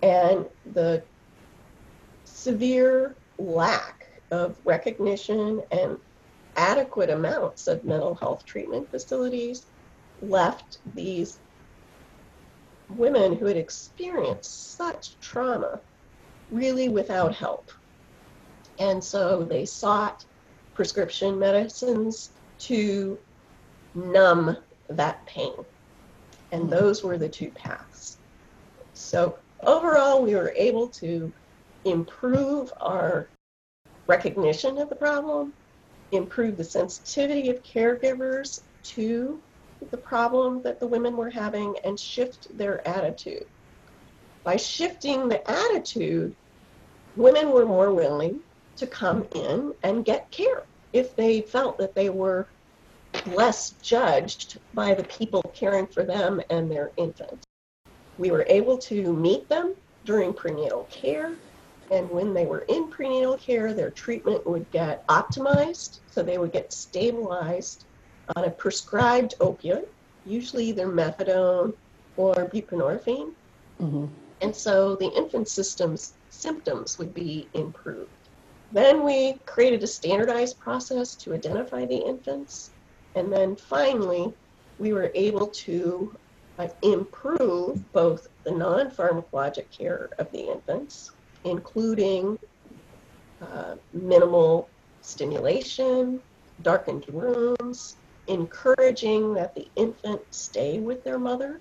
And 0.03 0.47
the 0.73 1.03
severe 2.25 3.17
lack 3.39 4.07
of 4.31 4.57
recognition 4.65 5.63
and 5.71 5.99
adequate 6.57 7.11
amounts 7.11 7.67
of 7.67 7.85
mental 7.85 8.15
health 8.15 8.45
treatment 8.45 8.89
facilities 8.91 9.67
left 10.23 10.79
these 10.95 11.39
women 12.97 13.35
who 13.35 13.47
had 13.47 13.57
experienced 13.57 14.77
such 14.77 15.19
trauma 15.21 15.81
really 16.51 16.89
without 16.89 17.35
help. 17.35 17.71
And 18.79 19.03
so 19.03 19.43
they 19.43 19.65
sought 19.65 20.25
prescription 20.75 21.39
medicines 21.39 22.31
to 22.59 23.19
numb 23.95 24.57
that 24.89 25.25
pain. 25.27 25.53
And 26.53 26.65
hmm. 26.65 26.71
those 26.71 27.03
were 27.03 27.19
the 27.19 27.29
two 27.29 27.51
paths. 27.51 28.19
So 28.93 29.39
overall, 29.63 30.23
we 30.23 30.35
were 30.35 30.53
able 30.57 30.89
to 30.89 31.33
improve 31.85 32.73
our 32.81 33.29
recognition 34.07 34.79
of 34.79 34.89
the 34.89 34.95
problem, 34.95 35.53
improve 36.13 36.57
the 36.57 36.65
sensitivity 36.65 37.51
of 37.51 37.63
caregivers 37.63 38.63
to 38.83 39.41
the 39.91 39.97
problem 39.97 40.63
that 40.63 40.81
the 40.81 40.87
women 40.87 41.17
were 41.17 41.31
having, 41.31 41.77
and 41.85 41.99
shift 41.99 42.57
their 42.57 42.87
attitude. 42.87 43.47
By 44.45 44.57
shifting 44.57 45.29
the 45.29 45.49
attitude, 45.51 46.35
women 47.17 47.51
were 47.51 47.67
more 47.67 47.93
willing 47.93 48.41
to 48.77 48.87
come 48.87 49.27
in 49.35 49.75
and 49.83 50.05
get 50.05 50.31
care 50.31 50.63
if 50.93 51.17
they 51.17 51.41
felt 51.41 51.79
that 51.79 51.95
they 51.95 52.11
were 52.11 52.47
less 53.27 53.75
judged 53.83 54.59
by 54.75 54.95
the 54.95 55.05
people 55.05 55.43
caring 55.55 55.87
for 55.87 56.03
them 56.03 56.41
and 56.51 56.71
their 56.71 56.91
infants. 56.97 57.47
We 58.19 58.31
were 58.31 58.45
able 58.49 58.79
to 58.79 59.13
meet 59.13 59.49
them 59.49 59.75
during 60.05 60.33
prenatal 60.33 60.87
care, 60.91 61.35
and 61.91 62.09
when 62.11 62.35
they 62.35 62.47
were 62.47 62.61
in 62.69 62.89
prenatal 62.89 63.37
care, 63.37 63.73
their 63.73 63.91
treatment 63.91 64.47
would 64.47 64.71
get 64.71 65.07
optimized, 65.09 66.01
so 66.11 66.23
they 66.23 66.39
would 66.39 66.53
get 66.53 66.73
stabilized 66.73 67.85
on 68.37 68.45
a 68.45 68.51
prescribed 68.51 69.35
opioid, 69.41 69.87
usually 70.27 70.67
either 70.67 70.87
methadone 70.87 71.75
or 72.17 72.35
buprenorphine. 72.35 73.33
Mm-hmm. 73.81 74.07
And 74.41 74.55
so 74.55 74.97
the 74.97 75.11
infant 75.13 75.49
system's 75.49 76.15
symptoms 76.31 76.99
would 76.99 77.15
be 77.15 77.49
improved. 77.55 78.11
Then 78.73 79.05
we 79.05 79.35
created 79.47 79.83
a 79.83 79.87
standardized 79.87 80.59
process 80.59 81.15
to 81.17 81.35
identify 81.35 81.85
the 81.85 81.97
infants. 81.97 82.71
And 83.15 83.33
then 83.33 83.57
finally, 83.57 84.33
we 84.79 84.93
were 84.93 85.11
able 85.15 85.47
to 85.49 86.17
uh, 86.59 86.69
improve 86.83 87.93
both 87.93 88.29
the 88.45 88.51
non 88.51 88.91
pharmacologic 88.91 89.71
care 89.71 90.11
of 90.19 90.31
the 90.33 90.51
infants, 90.51 91.13
including 91.45 92.39
uh, 93.41 93.75
minimal 93.93 94.69
stimulation, 95.01 96.21
darkened 96.63 97.05
rooms, 97.09 97.97
encouraging 98.27 99.35
that 99.35 99.55
the 99.55 99.69
infant 99.77 100.21
stay 100.31 100.79
with 100.79 101.05
their 101.05 101.19
mother 101.19 101.61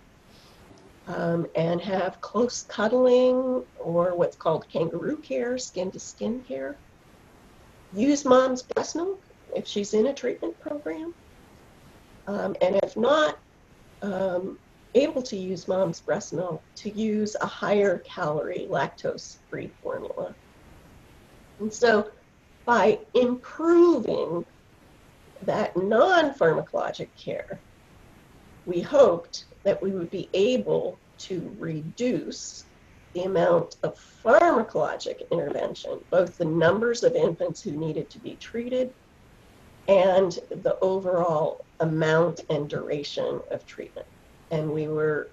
um, 1.07 1.47
and 1.55 1.81
have 1.81 2.21
close 2.21 2.63
cuddling 2.63 3.63
or 3.79 4.15
what's 4.15 4.35
called 4.35 4.67
kangaroo 4.69 5.17
care, 5.17 5.57
skin 5.57 5.91
to 5.91 5.99
skin 5.99 6.41
care. 6.47 6.77
Use 7.93 8.25
mom's 8.25 8.63
breast 8.63 8.95
milk 8.95 9.21
if 9.55 9.67
she's 9.67 9.93
in 9.93 10.07
a 10.07 10.13
treatment 10.13 10.59
program. 10.61 11.13
Um, 12.27 12.55
and 12.61 12.79
if 12.83 12.95
not 12.95 13.37
um, 14.01 14.59
able 14.95 15.21
to 15.23 15.37
use 15.37 15.67
mom's 15.67 16.01
breast 16.01 16.33
milk, 16.33 16.63
to 16.77 16.89
use 16.89 17.35
a 17.41 17.45
higher 17.45 17.99
calorie 17.99 18.67
lactose 18.69 19.37
free 19.49 19.71
formula. 19.81 20.35
And 21.59 21.73
so 21.73 22.09
by 22.65 22.99
improving 23.13 24.45
that 25.41 25.75
non 25.75 26.33
pharmacologic 26.33 27.09
care, 27.21 27.59
we 28.65 28.81
hoped 28.81 29.45
that 29.65 29.81
we 29.81 29.91
would 29.91 30.09
be 30.09 30.29
able 30.33 30.99
to 31.17 31.55
reduce 31.57 32.65
the 33.13 33.23
amount 33.23 33.75
of 33.83 33.97
pharmacologic 34.25 35.29
intervention, 35.31 35.99
both 36.09 36.37
the 36.37 36.45
numbers 36.45 37.03
of 37.03 37.13
infants 37.13 37.61
who 37.61 37.71
needed 37.71 38.09
to 38.09 38.19
be 38.19 38.35
treated 38.37 38.93
and 39.87 40.39
the 40.49 40.77
overall 40.81 41.65
amount 41.79 42.41
and 42.49 42.69
duration 42.69 43.41
of 43.51 43.65
treatment. 43.65 44.07
And 44.51 44.71
we 44.71 44.87
were 44.87 45.29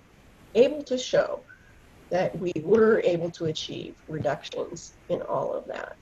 able 0.54 0.82
to 0.84 0.98
show 0.98 1.40
that 2.10 2.36
we 2.38 2.52
were 2.64 3.00
able 3.04 3.30
to 3.30 3.46
achieve 3.46 3.94
reductions 4.08 4.94
in 5.08 5.22
all 5.22 5.52
of 5.52 5.66
that. 5.66 5.96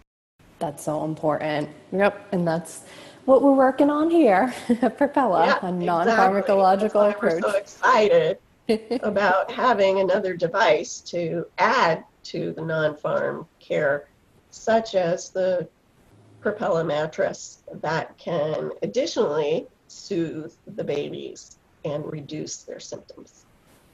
That's 0.59 0.83
so 0.83 1.05
important. 1.05 1.69
Yep. 1.93 2.28
And 2.33 2.49
that's 2.49 2.85
what 3.26 3.43
we're 3.43 3.52
working 3.52 3.90
on 3.90 4.11
here 4.11 4.52
at 4.83 4.99
Prapela, 4.99 5.47
yeah, 5.47 5.67
a 5.67 5.71
non-pharmacological 5.71 7.11
exactly. 7.11 7.11
approach. 7.11 7.43
We're 7.43 7.52
so 7.52 7.59
excited 7.59 8.38
about 9.02 9.50
having 9.50 10.00
another 10.00 10.35
device 10.35 11.00
to 11.00 11.47
add 11.59 12.05
to 12.25 12.52
the 12.52 12.62
non-pharm 12.62 13.47
care, 13.61 14.09
such 14.50 14.95
as 14.95 15.31
the 15.31 15.69
Prapela 16.52 16.87
mattress 16.87 17.62
that 17.83 18.17
can 18.19 18.71
additionally 18.83 19.67
soothe 19.87 20.52
the 20.67 20.85
babies 20.85 21.59
and 21.85 22.05
reduce 22.11 22.64
their 22.64 22.81
symptoms. 22.81 23.45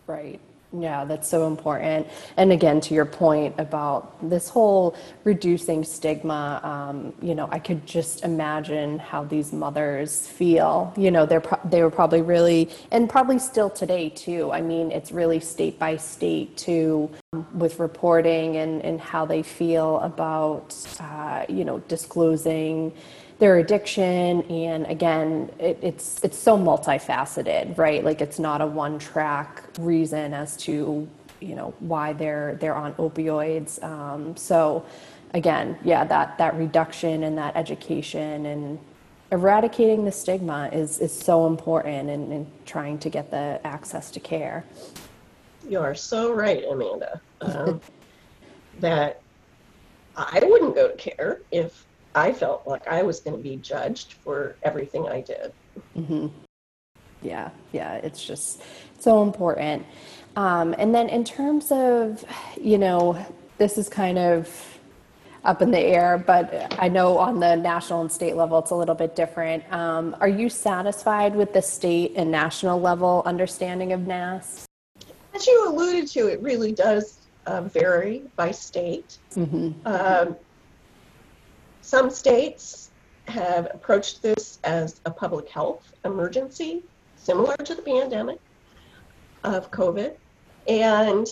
Right. 0.07 0.41
Yeah, 0.77 1.05
that's 1.05 1.29
so 1.29 1.47
important. 1.47 2.09
And 2.37 2.51
again, 2.51 2.81
to 2.83 2.95
your 2.95 3.05
point 3.05 3.55
about 3.59 4.29
this 4.29 4.49
whole 4.49 4.97
reducing 5.23 5.85
stigma, 5.85 6.61
um, 6.65 7.13
you 7.23 7.35
know, 7.37 7.49
I 7.53 7.61
could 7.61 7.87
just 7.87 8.25
imagine 8.25 8.99
how 8.99 9.23
these 9.23 9.53
mothers 9.53 10.27
feel. 10.27 10.93
You 10.97 11.13
know, 11.13 11.27
they're 11.27 11.41
pro- 11.41 11.61
they 11.65 11.83
were 11.83 11.91
probably 11.91 12.23
really, 12.23 12.71
and 12.91 13.09
probably 13.09 13.39
still 13.39 13.71
today 13.71 14.09
too. 14.09 14.51
I 14.51 14.63
mean, 14.63 14.91
it's 14.91 15.13
really 15.13 15.39
state 15.39 15.79
by 15.79 15.97
state 15.97 16.57
too, 16.57 17.09
um, 17.35 17.47
with 17.57 17.79
reporting 17.79 18.57
and 18.57 18.83
and 18.83 19.01
how 19.01 19.25
they 19.27 19.43
feel 19.43 20.01
about, 20.01 20.75
uh, 20.99 21.45
you 21.49 21.65
know, 21.65 21.79
disclosing 21.87 22.93
their 23.39 23.59
addiction 23.59 24.43
and 24.43 24.87
again 24.87 25.51
it, 25.59 25.79
it's 25.83 26.23
it's 26.23 26.39
so 26.39 26.57
multifaceted 26.57 27.77
right? 27.77 28.05
Like 28.05 28.21
it's 28.21 28.39
not 28.39 28.61
a 28.61 28.67
one 28.67 28.99
track 28.99 29.63
reason 29.79 30.33
as 30.33 30.57
to 30.59 31.09
you 31.41 31.55
know 31.55 31.75
why 31.81 32.13
they're 32.13 32.57
they're 32.61 32.77
on 32.77 32.95
opioids. 32.95 33.83
Um, 33.83 34.37
so 34.37 34.85
again 35.33 35.77
yeah 35.85 36.05
that 36.05 36.39
that 36.39 36.55
reduction 36.57 37.25
and 37.25 37.37
that 37.37 37.57
education 37.57 38.47
and 38.47 38.79
eradicating 39.33 40.05
the 40.05 40.13
stigma 40.13 40.69
is 40.73 41.01
is 41.01 41.13
so 41.13 41.47
important 41.47 42.09
in, 42.09 42.31
in 42.31 42.47
trying 42.67 42.99
to 42.99 43.11
get 43.11 43.31
the 43.31 43.61
access 43.65 44.11
to 44.13 44.21
care. 44.21 44.65
You 45.69 45.81
are 45.81 45.95
so 45.95 46.33
right 46.33 46.65
amanda. 46.71 47.21
Um, 47.41 47.81
that 48.81 49.21
i 50.17 50.41
wouldn't 50.43 50.75
go 50.75 50.89
to 50.89 50.97
care 50.97 51.41
if 51.51 51.85
I 52.15 52.33
felt 52.33 52.67
like 52.67 52.87
I 52.87 53.03
was 53.03 53.21
going 53.21 53.37
to 53.37 53.43
be 53.43 53.57
judged 53.57 54.15
for 54.15 54.57
everything 54.63 55.09
I 55.09 55.21
did. 55.21 55.53
Mm-hmm. 55.97 56.29
Yeah, 57.23 57.51
yeah, 57.73 57.95
it's 57.95 58.25
just 58.25 58.63
so 58.99 59.23
important. 59.23 59.87
Um, 60.37 60.75
and 60.79 60.95
then 60.95 61.09
in 61.09 61.25
terms 61.25 61.73
of, 61.73 62.25
you 62.61 62.79
know, 62.79 63.25
this 63.59 63.79
is 63.79 63.89
kind 63.89 64.19
of 64.19 64.79
up 65.45 65.61
in 65.63 65.71
the 65.71 65.79
air, 65.79 66.19
but 66.19 66.75
I 66.79 66.89
know 66.89 67.19
on 67.19 67.41
the 67.41 67.55
national 67.57 68.01
and 68.01 68.11
state 68.11 68.35
level 68.35 68.59
it's 68.59 68.71
a 68.71 68.75
little 68.75 68.95
bit 68.95 69.15
different. 69.15 69.71
Um, 69.73 70.17
are 70.21 70.29
you 70.29 70.49
satisfied 70.49 71.37
with 71.37 71.53
the 71.53 71.63
state 71.63 72.13
and 72.17 72.31
national 72.31 72.81
level 72.81 73.23
understanding 73.27 73.93
of 73.93 74.07
NAS? 74.07 74.67
As 75.35 75.47
you 75.47 75.69
alluded 75.69 76.09
to, 76.13 76.29
it 76.29 76.41
really 76.41 76.73
does 76.73 77.19
uh, 77.47 77.63
vary 77.63 78.23
by 78.37 78.51
state. 78.53 79.19
Mm-hmm. 79.35 79.87
Um, 79.87 80.37
some 81.85 82.09
states 82.09 82.91
have 83.29 83.69
approached 83.75 84.23
this 84.23 84.59
as 84.65 85.03
a 85.05 85.11
public 85.11 85.51
health 85.51 85.93
emergency, 86.07 86.83
similar 87.17 87.57
to 87.59 87.75
the 87.75 87.83
pandemic 87.83 88.39
of 89.45 89.71
COVID. 89.71 90.15
And 90.67 91.27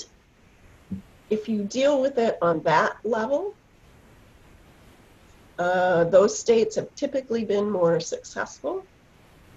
if 1.30 1.48
you 1.48 1.64
deal 1.64 2.02
with 2.02 2.18
it 2.18 2.36
on 2.42 2.62
that 2.64 2.96
level, 3.02 3.54
uh, 5.58 6.04
those 6.04 6.38
states 6.38 6.76
have 6.76 6.94
typically 6.96 7.46
been 7.46 7.70
more 7.70 7.98
successful 7.98 8.84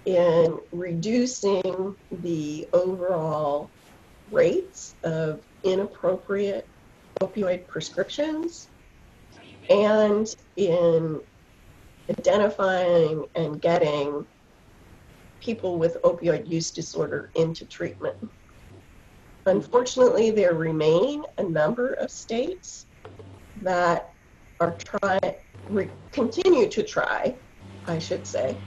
in 0.06 0.58
reducing 0.72 1.94
the 2.24 2.70
overall 2.72 3.70
rates 4.32 4.96
of 5.04 5.42
inappropriate 5.64 6.66
opioid 7.20 7.68
prescriptions 7.68 8.70
and 9.70 10.28
in 10.56 11.22
identifying 12.10 13.26
and 13.36 13.62
getting 13.62 14.26
people 15.42 15.78
with 15.78 15.98
opioid 16.04 16.48
use 16.48 16.72
disorder 16.72 17.32
into 17.36 17.66
treatment. 17.66 18.16
Unfortunately, 19.46 20.32
there 20.32 20.56
remain 20.56 21.24
a 21.38 21.44
number 21.44 21.94
of 21.94 22.10
states 22.10 22.88
that 23.62 24.06
are 24.60 24.78
trying, 24.86 25.36
re- 25.68 25.92
continue 26.12 26.68
to 26.70 26.84
try, 26.84 27.36
I 27.86 28.00
should 28.00 28.26
say, 28.26 28.60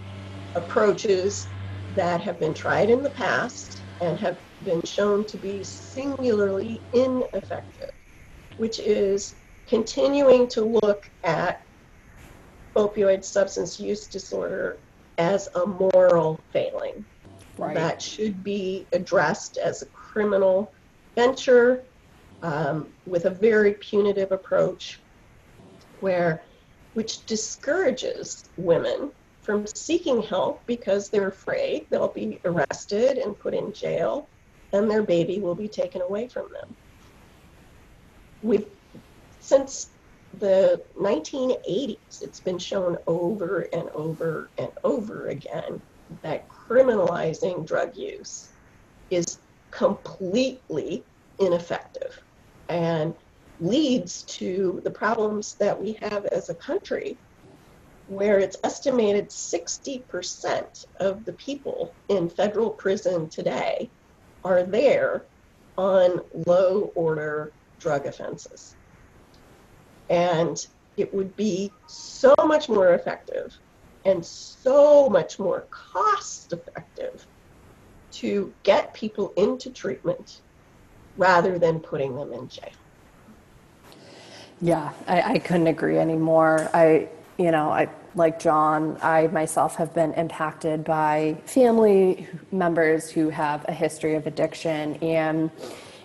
approaches 0.55 1.53
that 1.91 2.21
have 2.21 2.39
been 2.39 2.55
tried 2.55 2.91
in 2.91 3.03
the 3.03 3.11
past 3.11 3.87
and 4.01 4.19
have 4.21 4.39
been 4.63 4.81
shown 4.87 5.27
to 5.27 5.39
be 5.39 5.65
singularly 5.65 6.85
ineffective, 6.93 7.91
which 8.57 8.79
is 8.79 9.35
continuing 9.69 10.49
to 10.49 10.63
look 10.63 11.11
at 11.25 11.63
opioid 12.75 13.23
substance 13.23 13.79
use 13.79 14.07
disorder 14.07 14.79
as 15.19 15.49
a 15.55 15.67
moral 15.67 16.41
failing 16.53 17.05
right. 17.59 17.75
that 17.75 18.01
should 18.01 18.43
be 18.43 18.87
addressed 18.93 19.59
as 19.59 19.83
a 19.83 19.87
criminal 19.87 20.73
venture 21.15 21.85
um, 22.43 22.89
with 23.07 23.27
a 23.27 23.31
very 23.31 23.75
punitive 23.75 24.33
approach 24.33 25.01
where 26.01 26.43
which 26.95 27.25
discourages 27.27 28.49
women 28.57 29.11
from 29.43 29.67
seeking 29.67 30.23
help 30.23 30.65
because 30.67 31.11
they're 31.11 31.29
afraid 31.29 31.87
they'll 31.91 32.09
be 32.09 32.41
arrested 32.45 33.19
and 33.19 33.39
put 33.39 33.55
in 33.55 33.73
jail 33.73 34.29
and 34.73 34.91
their 34.91 35.03
baby 35.03 35.41
will 35.41 35.55
be 35.55 35.69
taken 35.69 36.01
away 36.03 36.29
from 36.29 36.51
them. 36.53 36.75
We've 38.43 38.67
since 39.49 39.89
the 40.41 40.79
1980s, 41.01 42.21
it's 42.21 42.39
been 42.39 42.59
shown 42.59 42.99
over 43.07 43.61
and 43.73 43.89
over 43.95 44.51
and 44.59 44.71
over 44.85 45.29
again 45.29 45.81
that 46.21 46.47
criminalizing 46.51 47.67
drug 47.67 47.97
use 47.97 48.49
is 49.11 49.39
completely 49.71 51.03
ineffective 51.39 52.23
and 52.69 53.15
leads 53.61 54.23
to 54.25 54.83
the 54.85 54.91
problems 54.91 55.55
that 55.55 55.81
we 55.81 55.95
have 55.95 56.27
as 56.27 56.51
a 56.51 56.55
country, 56.55 57.17
where 58.09 58.39
it's 58.39 58.59
estimated 58.65 59.31
60% 59.31 60.85
of 61.01 61.25
the 61.25 61.33
people 61.33 61.95
in 62.11 62.29
federal 62.29 62.69
prison 62.69 63.31
today 63.31 63.89
are 64.45 64.63
there 64.63 65.25
on 65.79 66.21
low 66.47 66.93
order 66.95 67.51
drug 67.79 68.05
offenses. 68.05 68.75
And 70.11 70.65
it 70.97 71.13
would 71.15 71.37
be 71.37 71.73
so 71.87 72.35
much 72.45 72.69
more 72.69 72.95
effective 72.95 73.57
and 74.05 74.25
so 74.25 75.09
much 75.09 75.39
more 75.39 75.67
cost 75.71 76.53
effective 76.53 77.27
to 78.11 78.53
get 78.63 78.95
people 78.95 79.33
into 79.37 79.71
treatment 79.71 80.41
rather 81.17 81.59
than 81.59 81.79
putting 81.81 82.17
them 82.17 82.33
in 82.33 82.49
jail. 82.49 82.71
Yeah, 84.61 84.93
I, 85.07 85.35
I 85.35 85.39
couldn't 85.39 85.69
agree 85.69 85.99
anymore. 85.99 86.69
I, 86.75 87.09
you 87.37 87.51
know, 87.51 87.71
I 87.71 87.89
like 88.15 88.41
John, 88.41 88.99
I 89.03 89.29
myself 89.29 89.77
have 89.77 89.95
been 89.95 90.13
impacted 90.15 90.83
by 90.83 91.41
family 91.45 92.27
members 92.51 93.11
who 93.11 93.31
have 93.31 93.65
a 93.69 93.73
history 93.73 94.15
of 94.17 94.27
addiction 94.27 94.95
and 94.97 95.51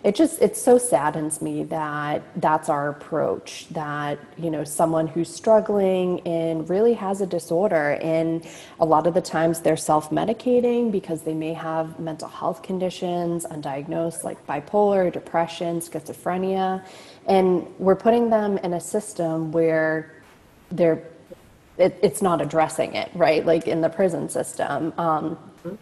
it 0.04 0.16
just 0.16 0.42
it 0.42 0.58
so 0.58 0.78
saddens 0.78 1.42
me 1.42 1.64
that 1.64 2.22
that's 2.42 2.68
our 2.68 2.90
approach 2.90 3.68
that 3.70 4.20
you 4.38 4.50
know 4.52 4.64
someone 4.64 5.08
who's 5.08 5.34
struggling 5.34 6.20
and 6.28 6.70
really 6.70 6.94
has 6.94 7.22
a 7.22 7.26
disorder 7.26 7.92
and 8.02 8.46
a 8.82 8.86
lot 8.86 9.08
of 9.08 9.14
the 9.14 9.22
times 9.22 9.62
they're 9.62 9.78
self-medicating 9.78 10.92
because 10.92 11.22
they 11.22 11.34
may 11.34 11.54
have 11.54 11.98
mental 12.00 12.28
health 12.28 12.62
conditions 12.62 13.46
undiagnosed 13.46 14.24
like 14.24 14.46
bipolar 14.46 15.12
depression 15.12 15.80
schizophrenia 15.80 16.84
and 17.28 17.66
we're 17.80 17.96
putting 17.96 18.30
them 18.30 18.58
in 18.60 18.74
a 18.74 18.82
system 18.82 19.52
where 19.52 20.22
they're 20.72 21.08
it, 21.78 21.98
it's 22.04 22.22
not 22.22 22.42
addressing 22.42 22.94
it 22.94 23.10
right? 23.16 23.46
Like 23.46 23.68
in 23.68 23.80
the 23.80 23.90
prison 23.90 24.28
system 24.28 24.94
um, 24.98 25.38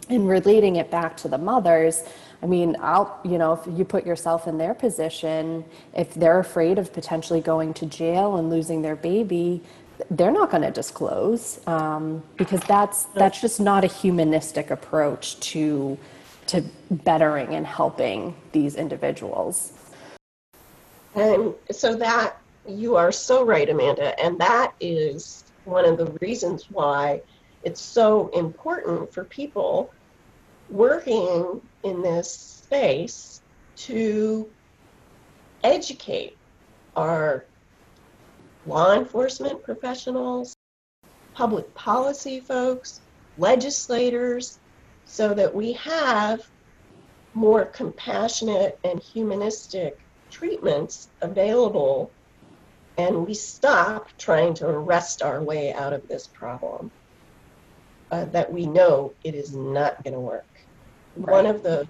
and 0.08 0.28
relating 0.28 0.76
it 0.76 0.90
back 0.92 1.16
to 1.18 1.28
the 1.28 1.38
mothers 1.38 2.04
I 2.42 2.46
mean, 2.46 2.76
I'll, 2.80 3.20
you 3.24 3.38
know, 3.38 3.52
if 3.52 3.78
you 3.78 3.84
put 3.84 4.04
yourself 4.04 4.48
in 4.48 4.58
their 4.58 4.74
position, 4.74 5.64
if 5.94 6.12
they're 6.14 6.40
afraid 6.40 6.78
of 6.78 6.92
potentially 6.92 7.40
going 7.40 7.72
to 7.74 7.86
jail 7.86 8.36
and 8.36 8.50
losing 8.50 8.82
their 8.82 8.96
baby, 8.96 9.62
they're 10.10 10.32
not 10.32 10.50
going 10.50 10.64
to 10.64 10.70
disclose 10.72 11.60
um, 11.68 12.22
because 12.36 12.60
that's 12.62 13.04
that's 13.14 13.40
just 13.40 13.60
not 13.60 13.84
a 13.84 13.86
humanistic 13.86 14.70
approach 14.70 15.38
to 15.40 15.96
to 16.46 16.62
bettering 16.90 17.54
and 17.54 17.64
helping 17.64 18.34
these 18.50 18.74
individuals. 18.74 19.72
And 21.14 21.54
so 21.70 21.94
that 21.94 22.38
you 22.66 22.96
are 22.96 23.12
so 23.12 23.44
right, 23.44 23.68
Amanda, 23.68 24.18
and 24.20 24.38
that 24.38 24.72
is 24.80 25.44
one 25.64 25.84
of 25.84 25.98
the 25.98 26.06
reasons 26.20 26.70
why 26.70 27.20
it's 27.62 27.80
so 27.80 28.28
important 28.28 29.12
for 29.12 29.22
people 29.24 29.92
working 30.70 31.60
in 31.82 32.02
this 32.02 32.32
space 32.32 33.40
to 33.76 34.48
educate 35.64 36.36
our 36.96 37.44
law 38.66 38.94
enforcement 38.94 39.62
professionals, 39.62 40.54
public 41.34 41.72
policy 41.74 42.40
folks, 42.40 43.00
legislators, 43.38 44.58
so 45.04 45.34
that 45.34 45.54
we 45.54 45.72
have 45.72 46.46
more 47.34 47.64
compassionate 47.64 48.78
and 48.84 49.00
humanistic 49.00 49.98
treatments 50.30 51.08
available 51.20 52.10
and 52.98 53.26
we 53.26 53.34
stop 53.34 54.08
trying 54.18 54.54
to 54.54 54.68
arrest 54.68 55.22
our 55.22 55.42
way 55.42 55.72
out 55.72 55.92
of 55.92 56.06
this 56.08 56.26
problem 56.26 56.90
uh, 58.10 58.26
that 58.26 58.52
we 58.52 58.66
know 58.66 59.12
it 59.24 59.34
is 59.34 59.54
not 59.54 60.02
going 60.04 60.12
to 60.14 60.20
work. 60.20 60.44
Right. 61.16 61.32
One 61.32 61.46
of 61.46 61.62
the 61.62 61.88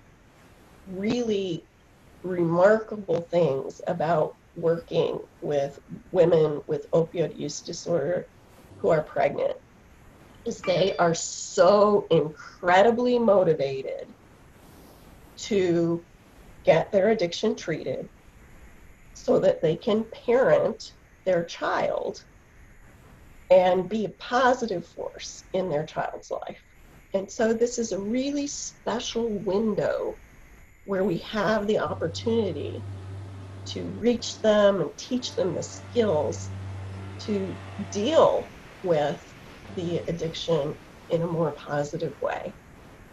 really 0.87 1.67
remarkable 2.23 3.23
things 3.31 3.81
about 3.87 4.35
working 4.55 5.19
with 5.41 5.79
women 6.11 6.61
with 6.67 6.87
opioid 6.93 7.37
use 7.37 7.63
disorder 7.63 8.29
who 8.79 8.91
are 8.91 9.03
pregnant 9.03 9.55
is 10.45 10.61
they 10.61 10.97
are 10.97 11.15
so 11.15 12.07
incredibly 12.11 13.19
motivated 13.19 14.13
to 15.37 16.05
get 16.65 16.93
their 16.93 17.11
addiction 17.11 17.57
treated 17.57 18.09
so 19.15 19.39
that 19.41 19.63
they 19.63 19.77
can 19.77 20.05
parent 20.27 20.83
their 21.25 21.45
child 21.45 22.19
and 23.51 23.89
be 23.89 24.05
a 24.05 24.11
positive 24.11 24.87
force 24.87 25.45
in 25.53 25.69
their 25.69 25.85
child's 25.85 26.31
life. 26.31 26.63
And 27.15 27.31
so 27.31 27.53
this 27.53 27.79
is 27.79 27.93
a 27.93 28.01
really 28.01 28.47
special 28.47 29.39
window 29.39 30.19
where 30.85 31.05
we 31.05 31.19
have 31.19 31.67
the 31.67 31.79
opportunity 31.79 32.87
to 33.67 33.91
reach 33.91 34.41
them 34.41 34.81
and 34.81 34.91
teach 34.97 35.35
them 35.35 35.55
the 35.55 35.63
skills 35.63 36.53
to 37.21 37.59
deal 37.91 38.53
with 38.83 39.35
the 39.77 39.99
addiction 40.09 40.77
in 41.09 41.23
a 41.23 41.27
more 41.27 41.53
positive 41.53 42.15
way 42.21 42.57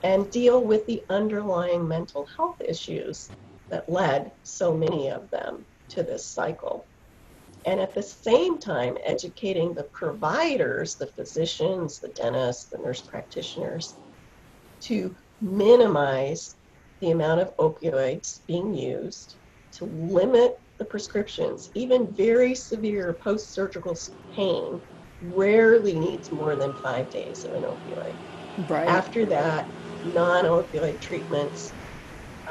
and 0.03 0.31
deal 0.31 0.63
with 0.63 0.85
the 0.87 1.03
underlying 1.09 1.87
mental 1.87 2.27
health 2.37 2.55
issues 2.61 3.31
that 3.69 3.89
led 3.89 4.31
so 4.43 4.75
many 4.75 5.09
of 5.09 5.29
them 5.29 5.65
to 5.89 6.03
this 6.03 6.25
cycle. 6.25 6.87
And 7.65 7.79
at 7.79 7.93
the 7.93 8.03
same 8.03 8.57
time, 8.57 8.97
educating 9.03 9.73
the 9.73 9.87
providers, 9.91 10.95
the 10.95 11.07
physicians, 11.07 11.99
the 11.99 12.09
dentists, 12.09 12.69
the 12.69 12.77
nurse 12.77 13.01
practitioners, 13.01 13.97
to 14.81 15.15
minimize 15.41 16.55
the 17.01 17.11
amount 17.11 17.41
of 17.41 17.55
opioids 17.57 18.39
being 18.47 18.73
used, 18.73 19.37
to 19.73 19.85
limit 19.85 20.55
the 20.77 20.85
prescriptions. 20.85 21.69
Even 21.75 22.13
very 22.15 22.55
severe 22.55 23.17
post 23.21 23.53
surgical 23.53 23.97
pain 24.33 24.81
rarely 25.21 25.99
needs 25.99 26.31
more 26.31 26.55
than 26.55 26.73
five 26.75 27.09
days 27.09 27.45
of 27.45 27.53
an 27.53 27.63
opioid. 27.63 28.15
Right. 28.57 28.87
After 28.87 29.25
that, 29.27 29.69
non 30.03 30.45
opioid 30.45 31.01
treatments, 31.01 31.75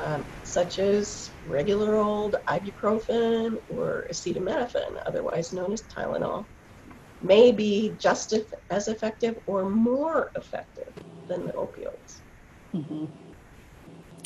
um, 0.04 0.24
such 0.44 0.78
as 0.78 1.30
regular 1.48 1.96
old 1.96 2.36
ibuprofen 2.46 3.60
or 3.76 4.06
acetaminophen, 4.10 5.02
otherwise 5.06 5.52
known 5.52 5.72
as 5.72 5.82
Tylenol, 5.82 6.44
may 7.22 7.50
be 7.50 7.94
just 7.98 8.34
as 8.70 8.88
effective 8.88 9.38
or 9.46 9.68
more 9.68 10.30
effective 10.36 10.92
than 11.26 11.46
the 11.46 11.52
opioids. 11.52 12.20
Mm-hmm. 12.74 13.06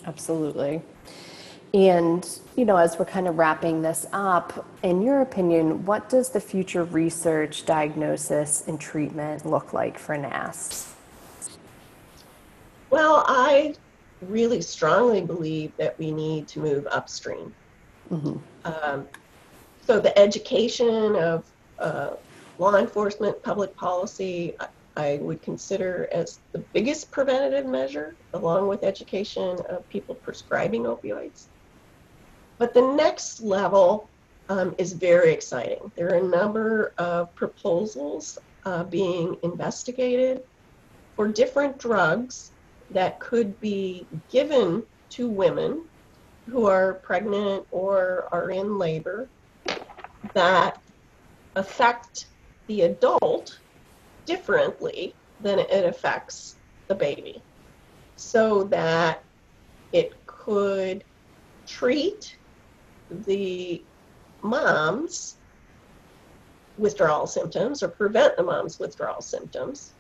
Absolutely. 0.05 0.83
And, 1.75 2.29
you 2.55 2.67
know, 2.67 2.77
as 2.77 2.99
we're 2.99 3.07
kind 3.07 3.27
of 3.27 3.39
wrapping 3.39 3.81
this 3.81 4.05
up, 4.13 4.67
in 4.83 5.01
your 5.01 5.23
opinion, 5.23 5.87
what 5.87 6.11
does 6.11 6.29
the 6.31 6.41
future 6.41 6.85
research, 6.85 7.65
diagnosis, 7.65 8.65
and 8.67 8.79
treatment 8.79 9.47
look 9.47 9.73
like 9.73 9.99
for 9.99 10.17
NAS? 10.19 10.95
Well, 12.91 13.25
I 13.27 13.75
really 14.29 14.61
strongly 14.63 15.21
believe 15.21 15.73
that 15.77 15.99
we 15.99 16.11
need 16.11 16.49
to 16.49 16.61
move 16.61 16.87
upstream. 16.91 17.55
Mm-hmm. 18.11 18.39
Um, 18.65 19.09
so 19.87 19.99
the 20.01 20.17
education 20.19 21.17
of 21.17 21.45
uh, 21.79 22.11
law 22.59 22.77
enforcement, 22.77 23.43
public 23.43 23.75
policy, 23.77 24.55
I 24.97 25.19
would 25.23 25.43
consider 25.43 26.09
as 26.13 26.39
the 26.53 26.59
biggest 26.59 27.11
preventative 27.11 27.67
measure, 27.67 28.15
along 28.35 28.69
with 28.69 28.85
education 28.85 29.59
of 29.69 29.89
people 29.89 30.15
prescribing 30.15 30.85
opioids. 30.85 31.47
But 32.59 32.75
the 32.75 32.95
next 32.95 33.41
level 33.41 34.09
um, 34.49 34.75
is 34.79 34.93
very 34.93 35.33
exciting. 35.33 35.91
There 35.97 36.13
are 36.13 36.19
a 36.19 36.23
number 36.23 36.93
of 36.99 37.35
proposals 37.35 38.39
uh, 38.65 38.85
being 38.85 39.37
investigated 39.43 40.43
for 41.17 41.29
different 41.29 41.79
drugs 41.79 42.53
that 42.93 43.21
could 43.21 43.59
be 43.61 44.07
given 44.31 44.83
to 45.11 45.29
women 45.29 45.85
who 46.47 46.67
are 46.67 46.95
pregnant 46.95 47.65
or 47.71 48.29
are 48.33 48.51
in 48.51 48.79
labor 48.79 49.29
that 50.35 50.81
affect 51.57 52.27
the 52.67 52.83
adult 52.83 53.59
differently 54.27 55.15
than 55.41 55.59
it 55.59 55.85
affects 55.85 56.57
the 56.89 56.95
baby. 56.95 57.43
So 58.17 58.65
that 58.65 59.25
it 59.93 60.13
could 60.27 61.05
treat 61.67 62.37
the 63.27 63.83
mom's 64.43 65.37
withdrawal 66.79 67.27
symptoms 67.27 67.83
or 67.83 67.89
prevent 67.89 68.37
the 68.37 68.43
mom's 68.43 68.79
withdrawal 68.79 69.21
symptoms 69.21 69.93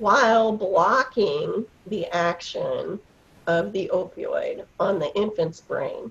while 0.00 0.56
blocking 0.56 1.66
the 1.86 2.06
action 2.06 2.98
of 3.46 3.72
the 3.72 3.90
opioid 3.94 4.66
on 4.80 4.98
the 4.98 5.14
infant's 5.14 5.60
brain. 5.60 6.10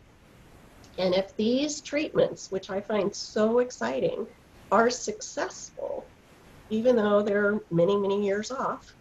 And 0.99 1.15
if 1.15 1.35
these 1.37 1.81
treatments, 1.81 2.51
which 2.51 2.69
I 2.69 2.81
find 2.81 3.15
so 3.15 3.59
exciting, 3.59 4.27
are 4.71 4.91
successful, 4.91 6.05
even 6.69 6.97
though 6.97 7.23
they're 7.23 7.61
many, 7.71 7.97
many 7.97 8.25
years 8.25 8.51
off, 8.51 8.95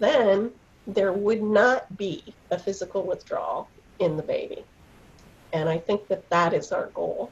then 0.00 0.52
there 0.86 1.12
would 1.12 1.42
not 1.42 1.96
be 1.98 2.34
a 2.50 2.58
physical 2.58 3.06
withdrawal 3.06 3.70
in 4.00 4.16
the 4.16 4.22
baby. 4.22 4.64
And 5.52 5.68
I 5.68 5.78
think 5.78 6.08
that 6.08 6.30
that 6.30 6.54
is 6.54 6.72
our 6.72 6.88
goal, 6.88 7.30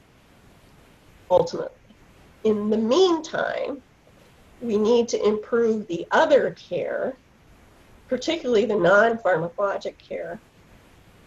ultimately. 1.31 1.97
in 2.45 2.71
the 2.71 2.79
meantime, 2.79 3.83
we 4.63 4.77
need 4.77 5.09
to 5.09 5.27
improve 5.27 5.87
the 5.87 6.07
other 6.11 6.53
care, 6.53 7.17
particularly 8.09 8.65
the 8.65 8.77
non 8.77 9.19
pharmacologic 9.19 9.99
care, 9.99 10.41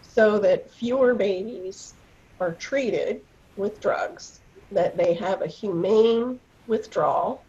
so 0.01 0.39
that 0.39 0.71
fewer 0.71 1.13
babies 1.13 1.93
are 2.39 2.53
treated 2.53 3.21
with 3.57 3.81
drugs, 3.81 4.39
that 4.71 4.97
they 4.97 5.13
have 5.13 5.41
a 5.41 5.47
humane 5.47 6.39
withdrawal 6.67 7.43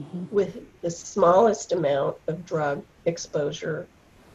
mm-hmm. 0.00 0.24
with 0.34 0.58
the 0.82 0.90
smallest 0.90 1.72
amount 1.72 2.16
of 2.26 2.44
drug 2.44 2.82
exposure 3.06 3.86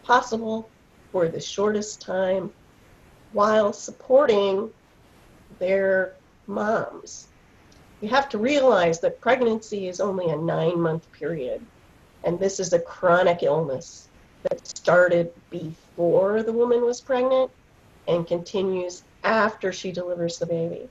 possible 0.04 0.70
for 1.12 1.28
the 1.28 1.40
shortest 1.40 2.02
time 2.02 2.52
while 3.34 3.74
supporting 3.74 4.70
their 5.60 6.16
moms. 6.48 7.28
You 8.04 8.10
have 8.10 8.28
to 8.32 8.38
realize 8.38 9.00
that 9.00 9.22
pregnancy 9.22 9.88
is 9.88 10.02
only 10.02 10.30
a 10.30 10.36
nine 10.36 10.78
month 10.78 11.10
period, 11.14 11.66
and 12.26 12.38
this 12.38 12.60
is 12.60 12.74
a 12.74 12.80
chronic 12.80 13.44
illness 13.44 14.10
that 14.44 14.68
started 14.68 15.32
before 15.50 16.44
the 16.44 16.52
woman 16.52 16.82
was 16.82 17.00
pregnant 17.00 17.50
and 18.10 18.28
continues 18.28 19.04
after 19.24 19.72
she 19.72 19.94
delivers 19.94 20.38
the 20.38 20.46
baby. 20.46 20.90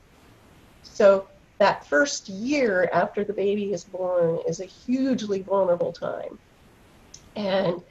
So 0.84 1.28
that 1.58 1.86
first 1.86 2.30
year 2.30 2.88
after 2.94 3.24
the 3.24 3.34
baby 3.34 3.74
is 3.74 3.84
born 3.84 4.38
is 4.48 4.60
a 4.60 4.64
hugely 4.64 5.42
vulnerable 5.42 5.92
time. 5.92 6.38
And 7.36 7.82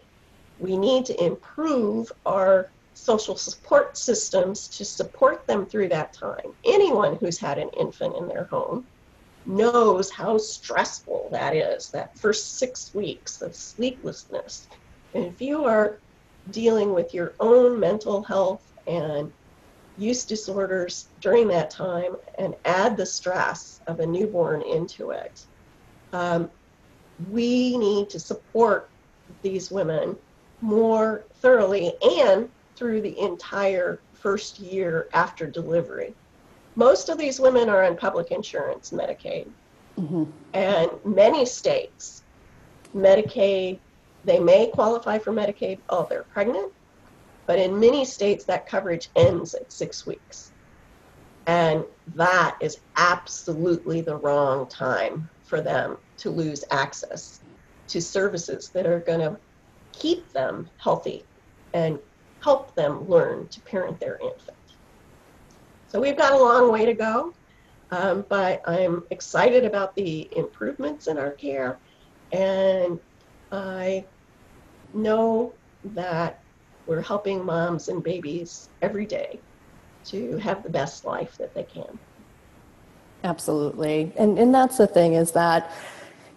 we 0.60 0.76
need 0.76 1.06
to 1.06 1.24
improve 1.24 2.12
our 2.26 2.72
social 2.96 3.36
support 3.36 3.98
systems 3.98 4.68
to 4.70 4.84
support 4.84 5.46
them 5.46 5.68
through 5.68 5.90
that 5.90 6.12
time. 6.12 6.56
Anyone 6.66 7.18
who's 7.18 7.38
had 7.38 7.60
an 7.60 7.70
infant 7.80 8.16
in 8.18 8.28
their 8.28 8.46
home 8.46 8.88
knows 9.46 10.12
how 10.12 10.38
stressful 10.38 11.30
that 11.32 11.56
is, 11.56 11.90
that 11.92 12.18
first 12.18 12.58
six 12.58 12.94
weeks 12.94 13.42
of 13.42 13.56
sleeplessness. 13.56 14.68
And 15.14 15.26
if 15.26 15.42
you 15.42 15.66
are 15.66 16.00
dealing 16.50 16.94
with 16.94 17.14
your 17.14 17.36
own 17.40 17.80
mental 17.80 18.24
health 18.24 18.72
and 18.88 19.32
use 19.98 20.26
disorders 20.26 21.10
during 21.20 21.48
that 21.50 21.70
time 21.70 22.16
and 22.38 22.56
add 22.66 22.98
the 22.98 23.06
stress 23.06 23.82
of 23.88 24.00
a 24.00 24.06
newborn 24.06 24.62
into 24.62 25.12
it, 25.12 25.46
um, 26.14 26.50
we 27.30 27.78
need 27.78 28.10
to 28.10 28.20
support 28.20 28.90
these 29.42 29.72
women 29.72 30.16
more 30.62 31.26
thoroughly 31.36 31.94
and 32.20 32.50
through 32.76 33.02
the 33.02 33.20
entire 33.20 34.02
first 34.14 34.60
year 34.60 35.08
after 35.14 35.48
delivery. 35.48 36.16
Most 36.76 37.10
of 37.10 37.18
these 37.18 37.40
women 37.40 37.70
are 37.70 37.84
on 37.84 37.98
public 37.98 38.32
insurance, 38.32 38.92
Medicaid. 38.92 39.48
Mm-hmm. 40.00 40.24
And 40.54 40.90
many 41.04 41.46
states, 41.46 42.24
Medicaid, 42.96 43.80
they 44.24 44.40
may 44.40 44.68
qualify 44.68 45.18
for 45.18 45.32
Medicaid 45.32 45.80
while 45.90 46.06
they're 46.06 46.24
pregnant, 46.24 46.72
but 47.46 47.60
in 47.60 47.80
many 47.80 48.06
states, 48.06 48.46
that 48.46 48.68
coverage 48.68 49.10
ends 49.16 49.54
at 49.54 49.72
six 49.72 50.06
weeks. 50.06 50.52
And 51.48 51.84
that 52.16 52.56
is 52.62 52.80
absolutely 52.96 54.02
the 54.02 54.16
wrong 54.16 54.68
time 54.68 55.30
for 55.44 55.60
them 55.60 55.98
to 56.18 56.30
lose 56.30 56.64
access 56.72 57.42
to 57.88 58.02
services 58.02 58.70
that 58.70 58.86
are 58.86 59.00
going 59.00 59.20
to 59.20 59.38
keep 59.92 60.32
them 60.32 60.70
healthy 60.78 61.26
and 61.74 62.00
help 62.42 62.74
them 62.76 63.08
learn 63.10 63.48
to 63.50 63.60
parent 63.62 64.00
their 64.00 64.18
infant. 64.22 64.58
So 65.92 66.00
we've 66.00 66.16
got 66.16 66.32
a 66.32 66.38
long 66.38 66.72
way 66.72 66.86
to 66.86 66.94
go, 66.94 67.34
um, 67.92 68.24
but 68.30 68.62
I'm 68.66 69.04
excited 69.10 69.66
about 69.66 69.94
the 69.94 70.30
improvements 70.38 71.08
in 71.08 71.18
our 71.18 71.32
care, 71.32 71.80
and 72.32 72.98
I 73.52 74.06
know 74.94 75.52
that 75.84 76.40
we're 76.88 77.02
helping 77.02 77.44
moms 77.44 77.90
and 77.90 78.02
babies 78.02 78.70
every 78.82 79.06
day 79.06 79.42
to 80.06 80.38
have 80.38 80.64
the 80.64 80.70
best 80.70 81.04
life 81.04 81.38
that 81.38 81.54
they 81.54 81.64
can. 81.64 82.00
Absolutely. 83.26 84.14
And, 84.16 84.40
and 84.40 84.56
that's 84.56 84.78
the 84.78 84.88
thing 84.88 85.16
is 85.16 85.34
that 85.34 85.74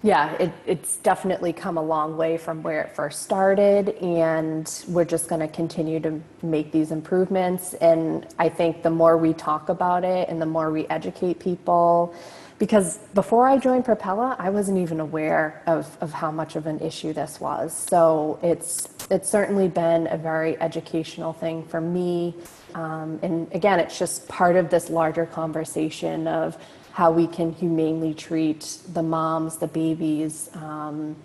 yeah, 0.05 0.35
it, 0.35 0.53
it's 0.67 0.97
definitely 0.97 1.55
come 1.55 1.79
a 1.79 1.83
long 1.83 2.19
way 2.19 2.37
from 2.37 2.63
where 2.63 2.83
it 2.83 2.95
first 2.95 3.23
started, 3.23 3.89
and 4.03 4.85
we're 4.87 5.07
just 5.07 5.29
going 5.29 5.41
to 5.41 5.49
continue 5.49 5.99
to 6.01 6.21
make 6.43 6.73
these 6.73 6.91
improvements. 6.91 7.73
And 7.73 8.27
I 8.39 8.51
think 8.51 8.83
the 8.83 8.91
more 8.91 9.17
we 9.17 9.33
talk 9.33 9.71
about 9.71 10.05
it 10.05 10.29
and 10.29 10.43
the 10.43 10.47
more 10.47 10.71
we 10.71 10.87
educate 10.89 11.41
people, 11.41 12.15
because 12.59 12.99
before 13.15 13.49
I 13.49 13.57
joined 13.57 13.87
Prapela, 13.87 14.37
I 14.39 14.51
wasn't 14.51 14.77
even 14.77 15.01
aware 15.01 15.63
of, 15.67 15.97
of 16.03 16.13
how 16.13 16.31
much 16.31 16.55
of 16.55 16.67
an 16.67 16.81
issue 16.81 17.15
this 17.15 17.41
was. 17.41 17.75
So 17.75 18.39
it's 18.43 18.91
it's 19.11 19.31
certainly 19.31 19.69
been 19.69 20.07
a 20.09 20.19
very 20.19 20.61
educational 20.61 21.33
thing 21.33 21.65
for 21.65 21.81
me. 21.81 22.35
Um, 22.75 23.19
and 23.23 23.51
again, 23.53 23.81
it's 23.81 23.99
just 23.99 24.29
part 24.29 24.57
of 24.57 24.69
this 24.69 24.91
larger 24.91 25.25
conversation 25.27 26.27
of 26.27 26.59
how 26.95 27.11
we 27.11 27.27
can 27.27 27.53
humanely 27.53 28.15
treat 28.15 28.79
the 28.93 29.03
moms, 29.03 29.57
the 29.57 29.67
babies, 29.67 30.49
um, 30.55 31.17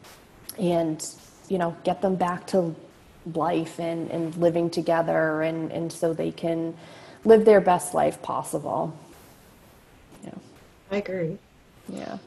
and 0.58 1.14
you 1.48 1.60
know 1.60 1.78
get 1.84 2.02
them 2.02 2.16
back 2.16 2.48
to 2.48 2.76
life 3.36 3.80
and, 3.80 4.10
and 4.10 4.36
living 4.38 4.72
together 4.72 5.44
and, 5.44 5.72
and 5.72 5.94
so 5.94 6.12
they 6.12 6.32
can 6.32 6.76
live 7.24 7.46
their 7.46 7.62
best 7.62 7.94
life 7.94 8.20
possible. 8.24 8.98
Yeah. 10.24 10.34
I 10.90 10.98
agree. 10.98 11.38
Yeah. 11.88 12.18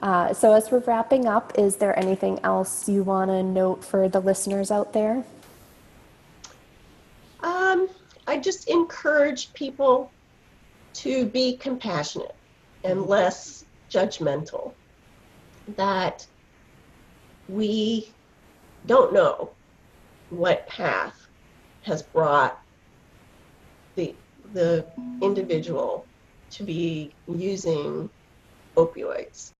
Uh, 0.00 0.32
so 0.32 0.54
as 0.54 0.70
we're 0.70 0.78
wrapping 0.78 1.26
up, 1.26 1.52
is 1.58 1.76
there 1.76 1.98
anything 1.98 2.40
else 2.44 2.88
you 2.88 3.02
want 3.02 3.30
to 3.30 3.42
note 3.42 3.84
for 3.84 4.08
the 4.08 4.20
listeners 4.20 4.70
out 4.70 4.94
there? 4.94 5.22
Um, 7.40 7.90
I 8.26 8.38
just 8.38 8.70
encourage 8.70 9.52
people 9.52 10.10
to 10.94 11.26
be 11.26 11.58
compassionate 11.58 12.34
and 12.84 13.06
less 13.06 13.64
judgmental. 13.90 14.72
That 15.76 16.26
we 17.48 18.12
don't 18.86 19.12
know 19.12 19.50
what 20.30 20.66
path 20.68 21.26
has 21.82 22.02
brought 22.02 22.58
the, 23.96 24.14
the 24.52 24.84
individual 25.22 26.06
to 26.50 26.62
be 26.62 27.12
using 27.26 28.10
opioids. 28.76 29.52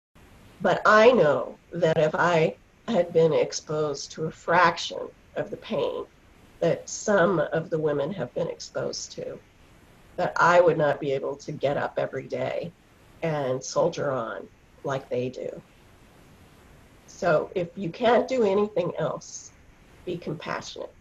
But 0.60 0.82
I 0.86 1.10
know 1.12 1.58
that 1.72 1.98
if 1.98 2.14
I 2.14 2.56
had 2.88 3.12
been 3.12 3.32
exposed 3.32 4.12
to 4.12 4.24
a 4.24 4.30
fraction 4.30 4.98
of 5.36 5.50
the 5.50 5.56
pain 5.56 6.04
that 6.60 6.88
some 6.88 7.40
of 7.52 7.70
the 7.70 7.78
women 7.78 8.12
have 8.12 8.32
been 8.34 8.48
exposed 8.48 9.12
to, 9.12 9.38
that 10.16 10.32
I 10.36 10.60
would 10.60 10.78
not 10.78 11.00
be 11.00 11.12
able 11.12 11.36
to 11.36 11.52
get 11.52 11.76
up 11.76 11.94
every 11.98 12.26
day 12.26 12.72
and 13.22 13.62
soldier 13.62 14.10
on 14.10 14.46
like 14.84 15.08
they 15.08 15.28
do. 15.28 15.60
So 17.06 17.50
if 17.54 17.68
you 17.76 17.90
can't 17.90 18.28
do 18.28 18.42
anything 18.42 18.92
else, 18.98 19.52
be 20.04 20.16
compassionate. 20.16 20.92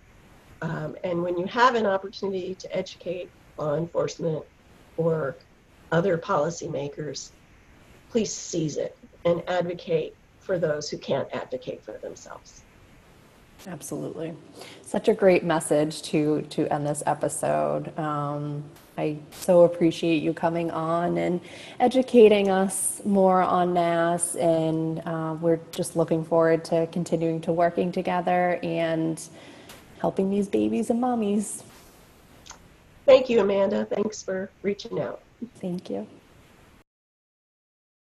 Um, 0.61 0.95
and 1.03 1.21
when 1.21 1.37
you 1.37 1.45
have 1.47 1.75
an 1.75 1.85
opportunity 1.85 2.55
to 2.55 2.75
educate 2.75 3.29
law 3.57 3.75
enforcement 3.75 4.45
or 4.95 5.35
other 5.91 6.17
policymakers, 6.17 7.31
please 8.09 8.33
seize 8.33 8.77
it 8.77 8.97
and 9.25 9.43
advocate 9.49 10.15
for 10.39 10.57
those 10.57 10.89
who 10.89 10.97
can't 10.97 11.27
advocate 11.33 11.83
for 11.83 11.97
themselves. 11.97 12.61
Absolutely. 13.67 14.33
Such 14.81 15.07
a 15.07 15.13
great 15.13 15.43
message 15.43 16.01
to, 16.03 16.41
to 16.43 16.71
end 16.73 16.85
this 16.85 17.03
episode. 17.05 17.97
Um, 17.97 18.63
I 18.97 19.17
so 19.31 19.63
appreciate 19.63 20.21
you 20.21 20.33
coming 20.33 20.69
on 20.69 21.17
and 21.17 21.41
educating 21.79 22.49
us 22.49 23.01
more 23.03 23.41
on 23.41 23.73
NAS, 23.73 24.35
and 24.35 25.01
uh, 25.05 25.35
we're 25.41 25.59
just 25.71 25.95
looking 25.95 26.23
forward 26.23 26.63
to 26.65 26.87
continuing 26.91 27.41
to 27.41 27.51
working 27.51 27.91
together 27.91 28.59
and 28.61 29.19
helping 29.99 30.29
these 30.29 30.47
babies 30.47 30.91
and 30.91 31.01
mommies. 31.01 31.63
Thank 33.05 33.29
you, 33.29 33.41
Amanda. 33.41 33.85
Thanks 33.85 34.21
for 34.21 34.51
reaching 34.61 34.99
out. 34.99 35.21
Thank 35.59 35.89
you. 35.89 36.07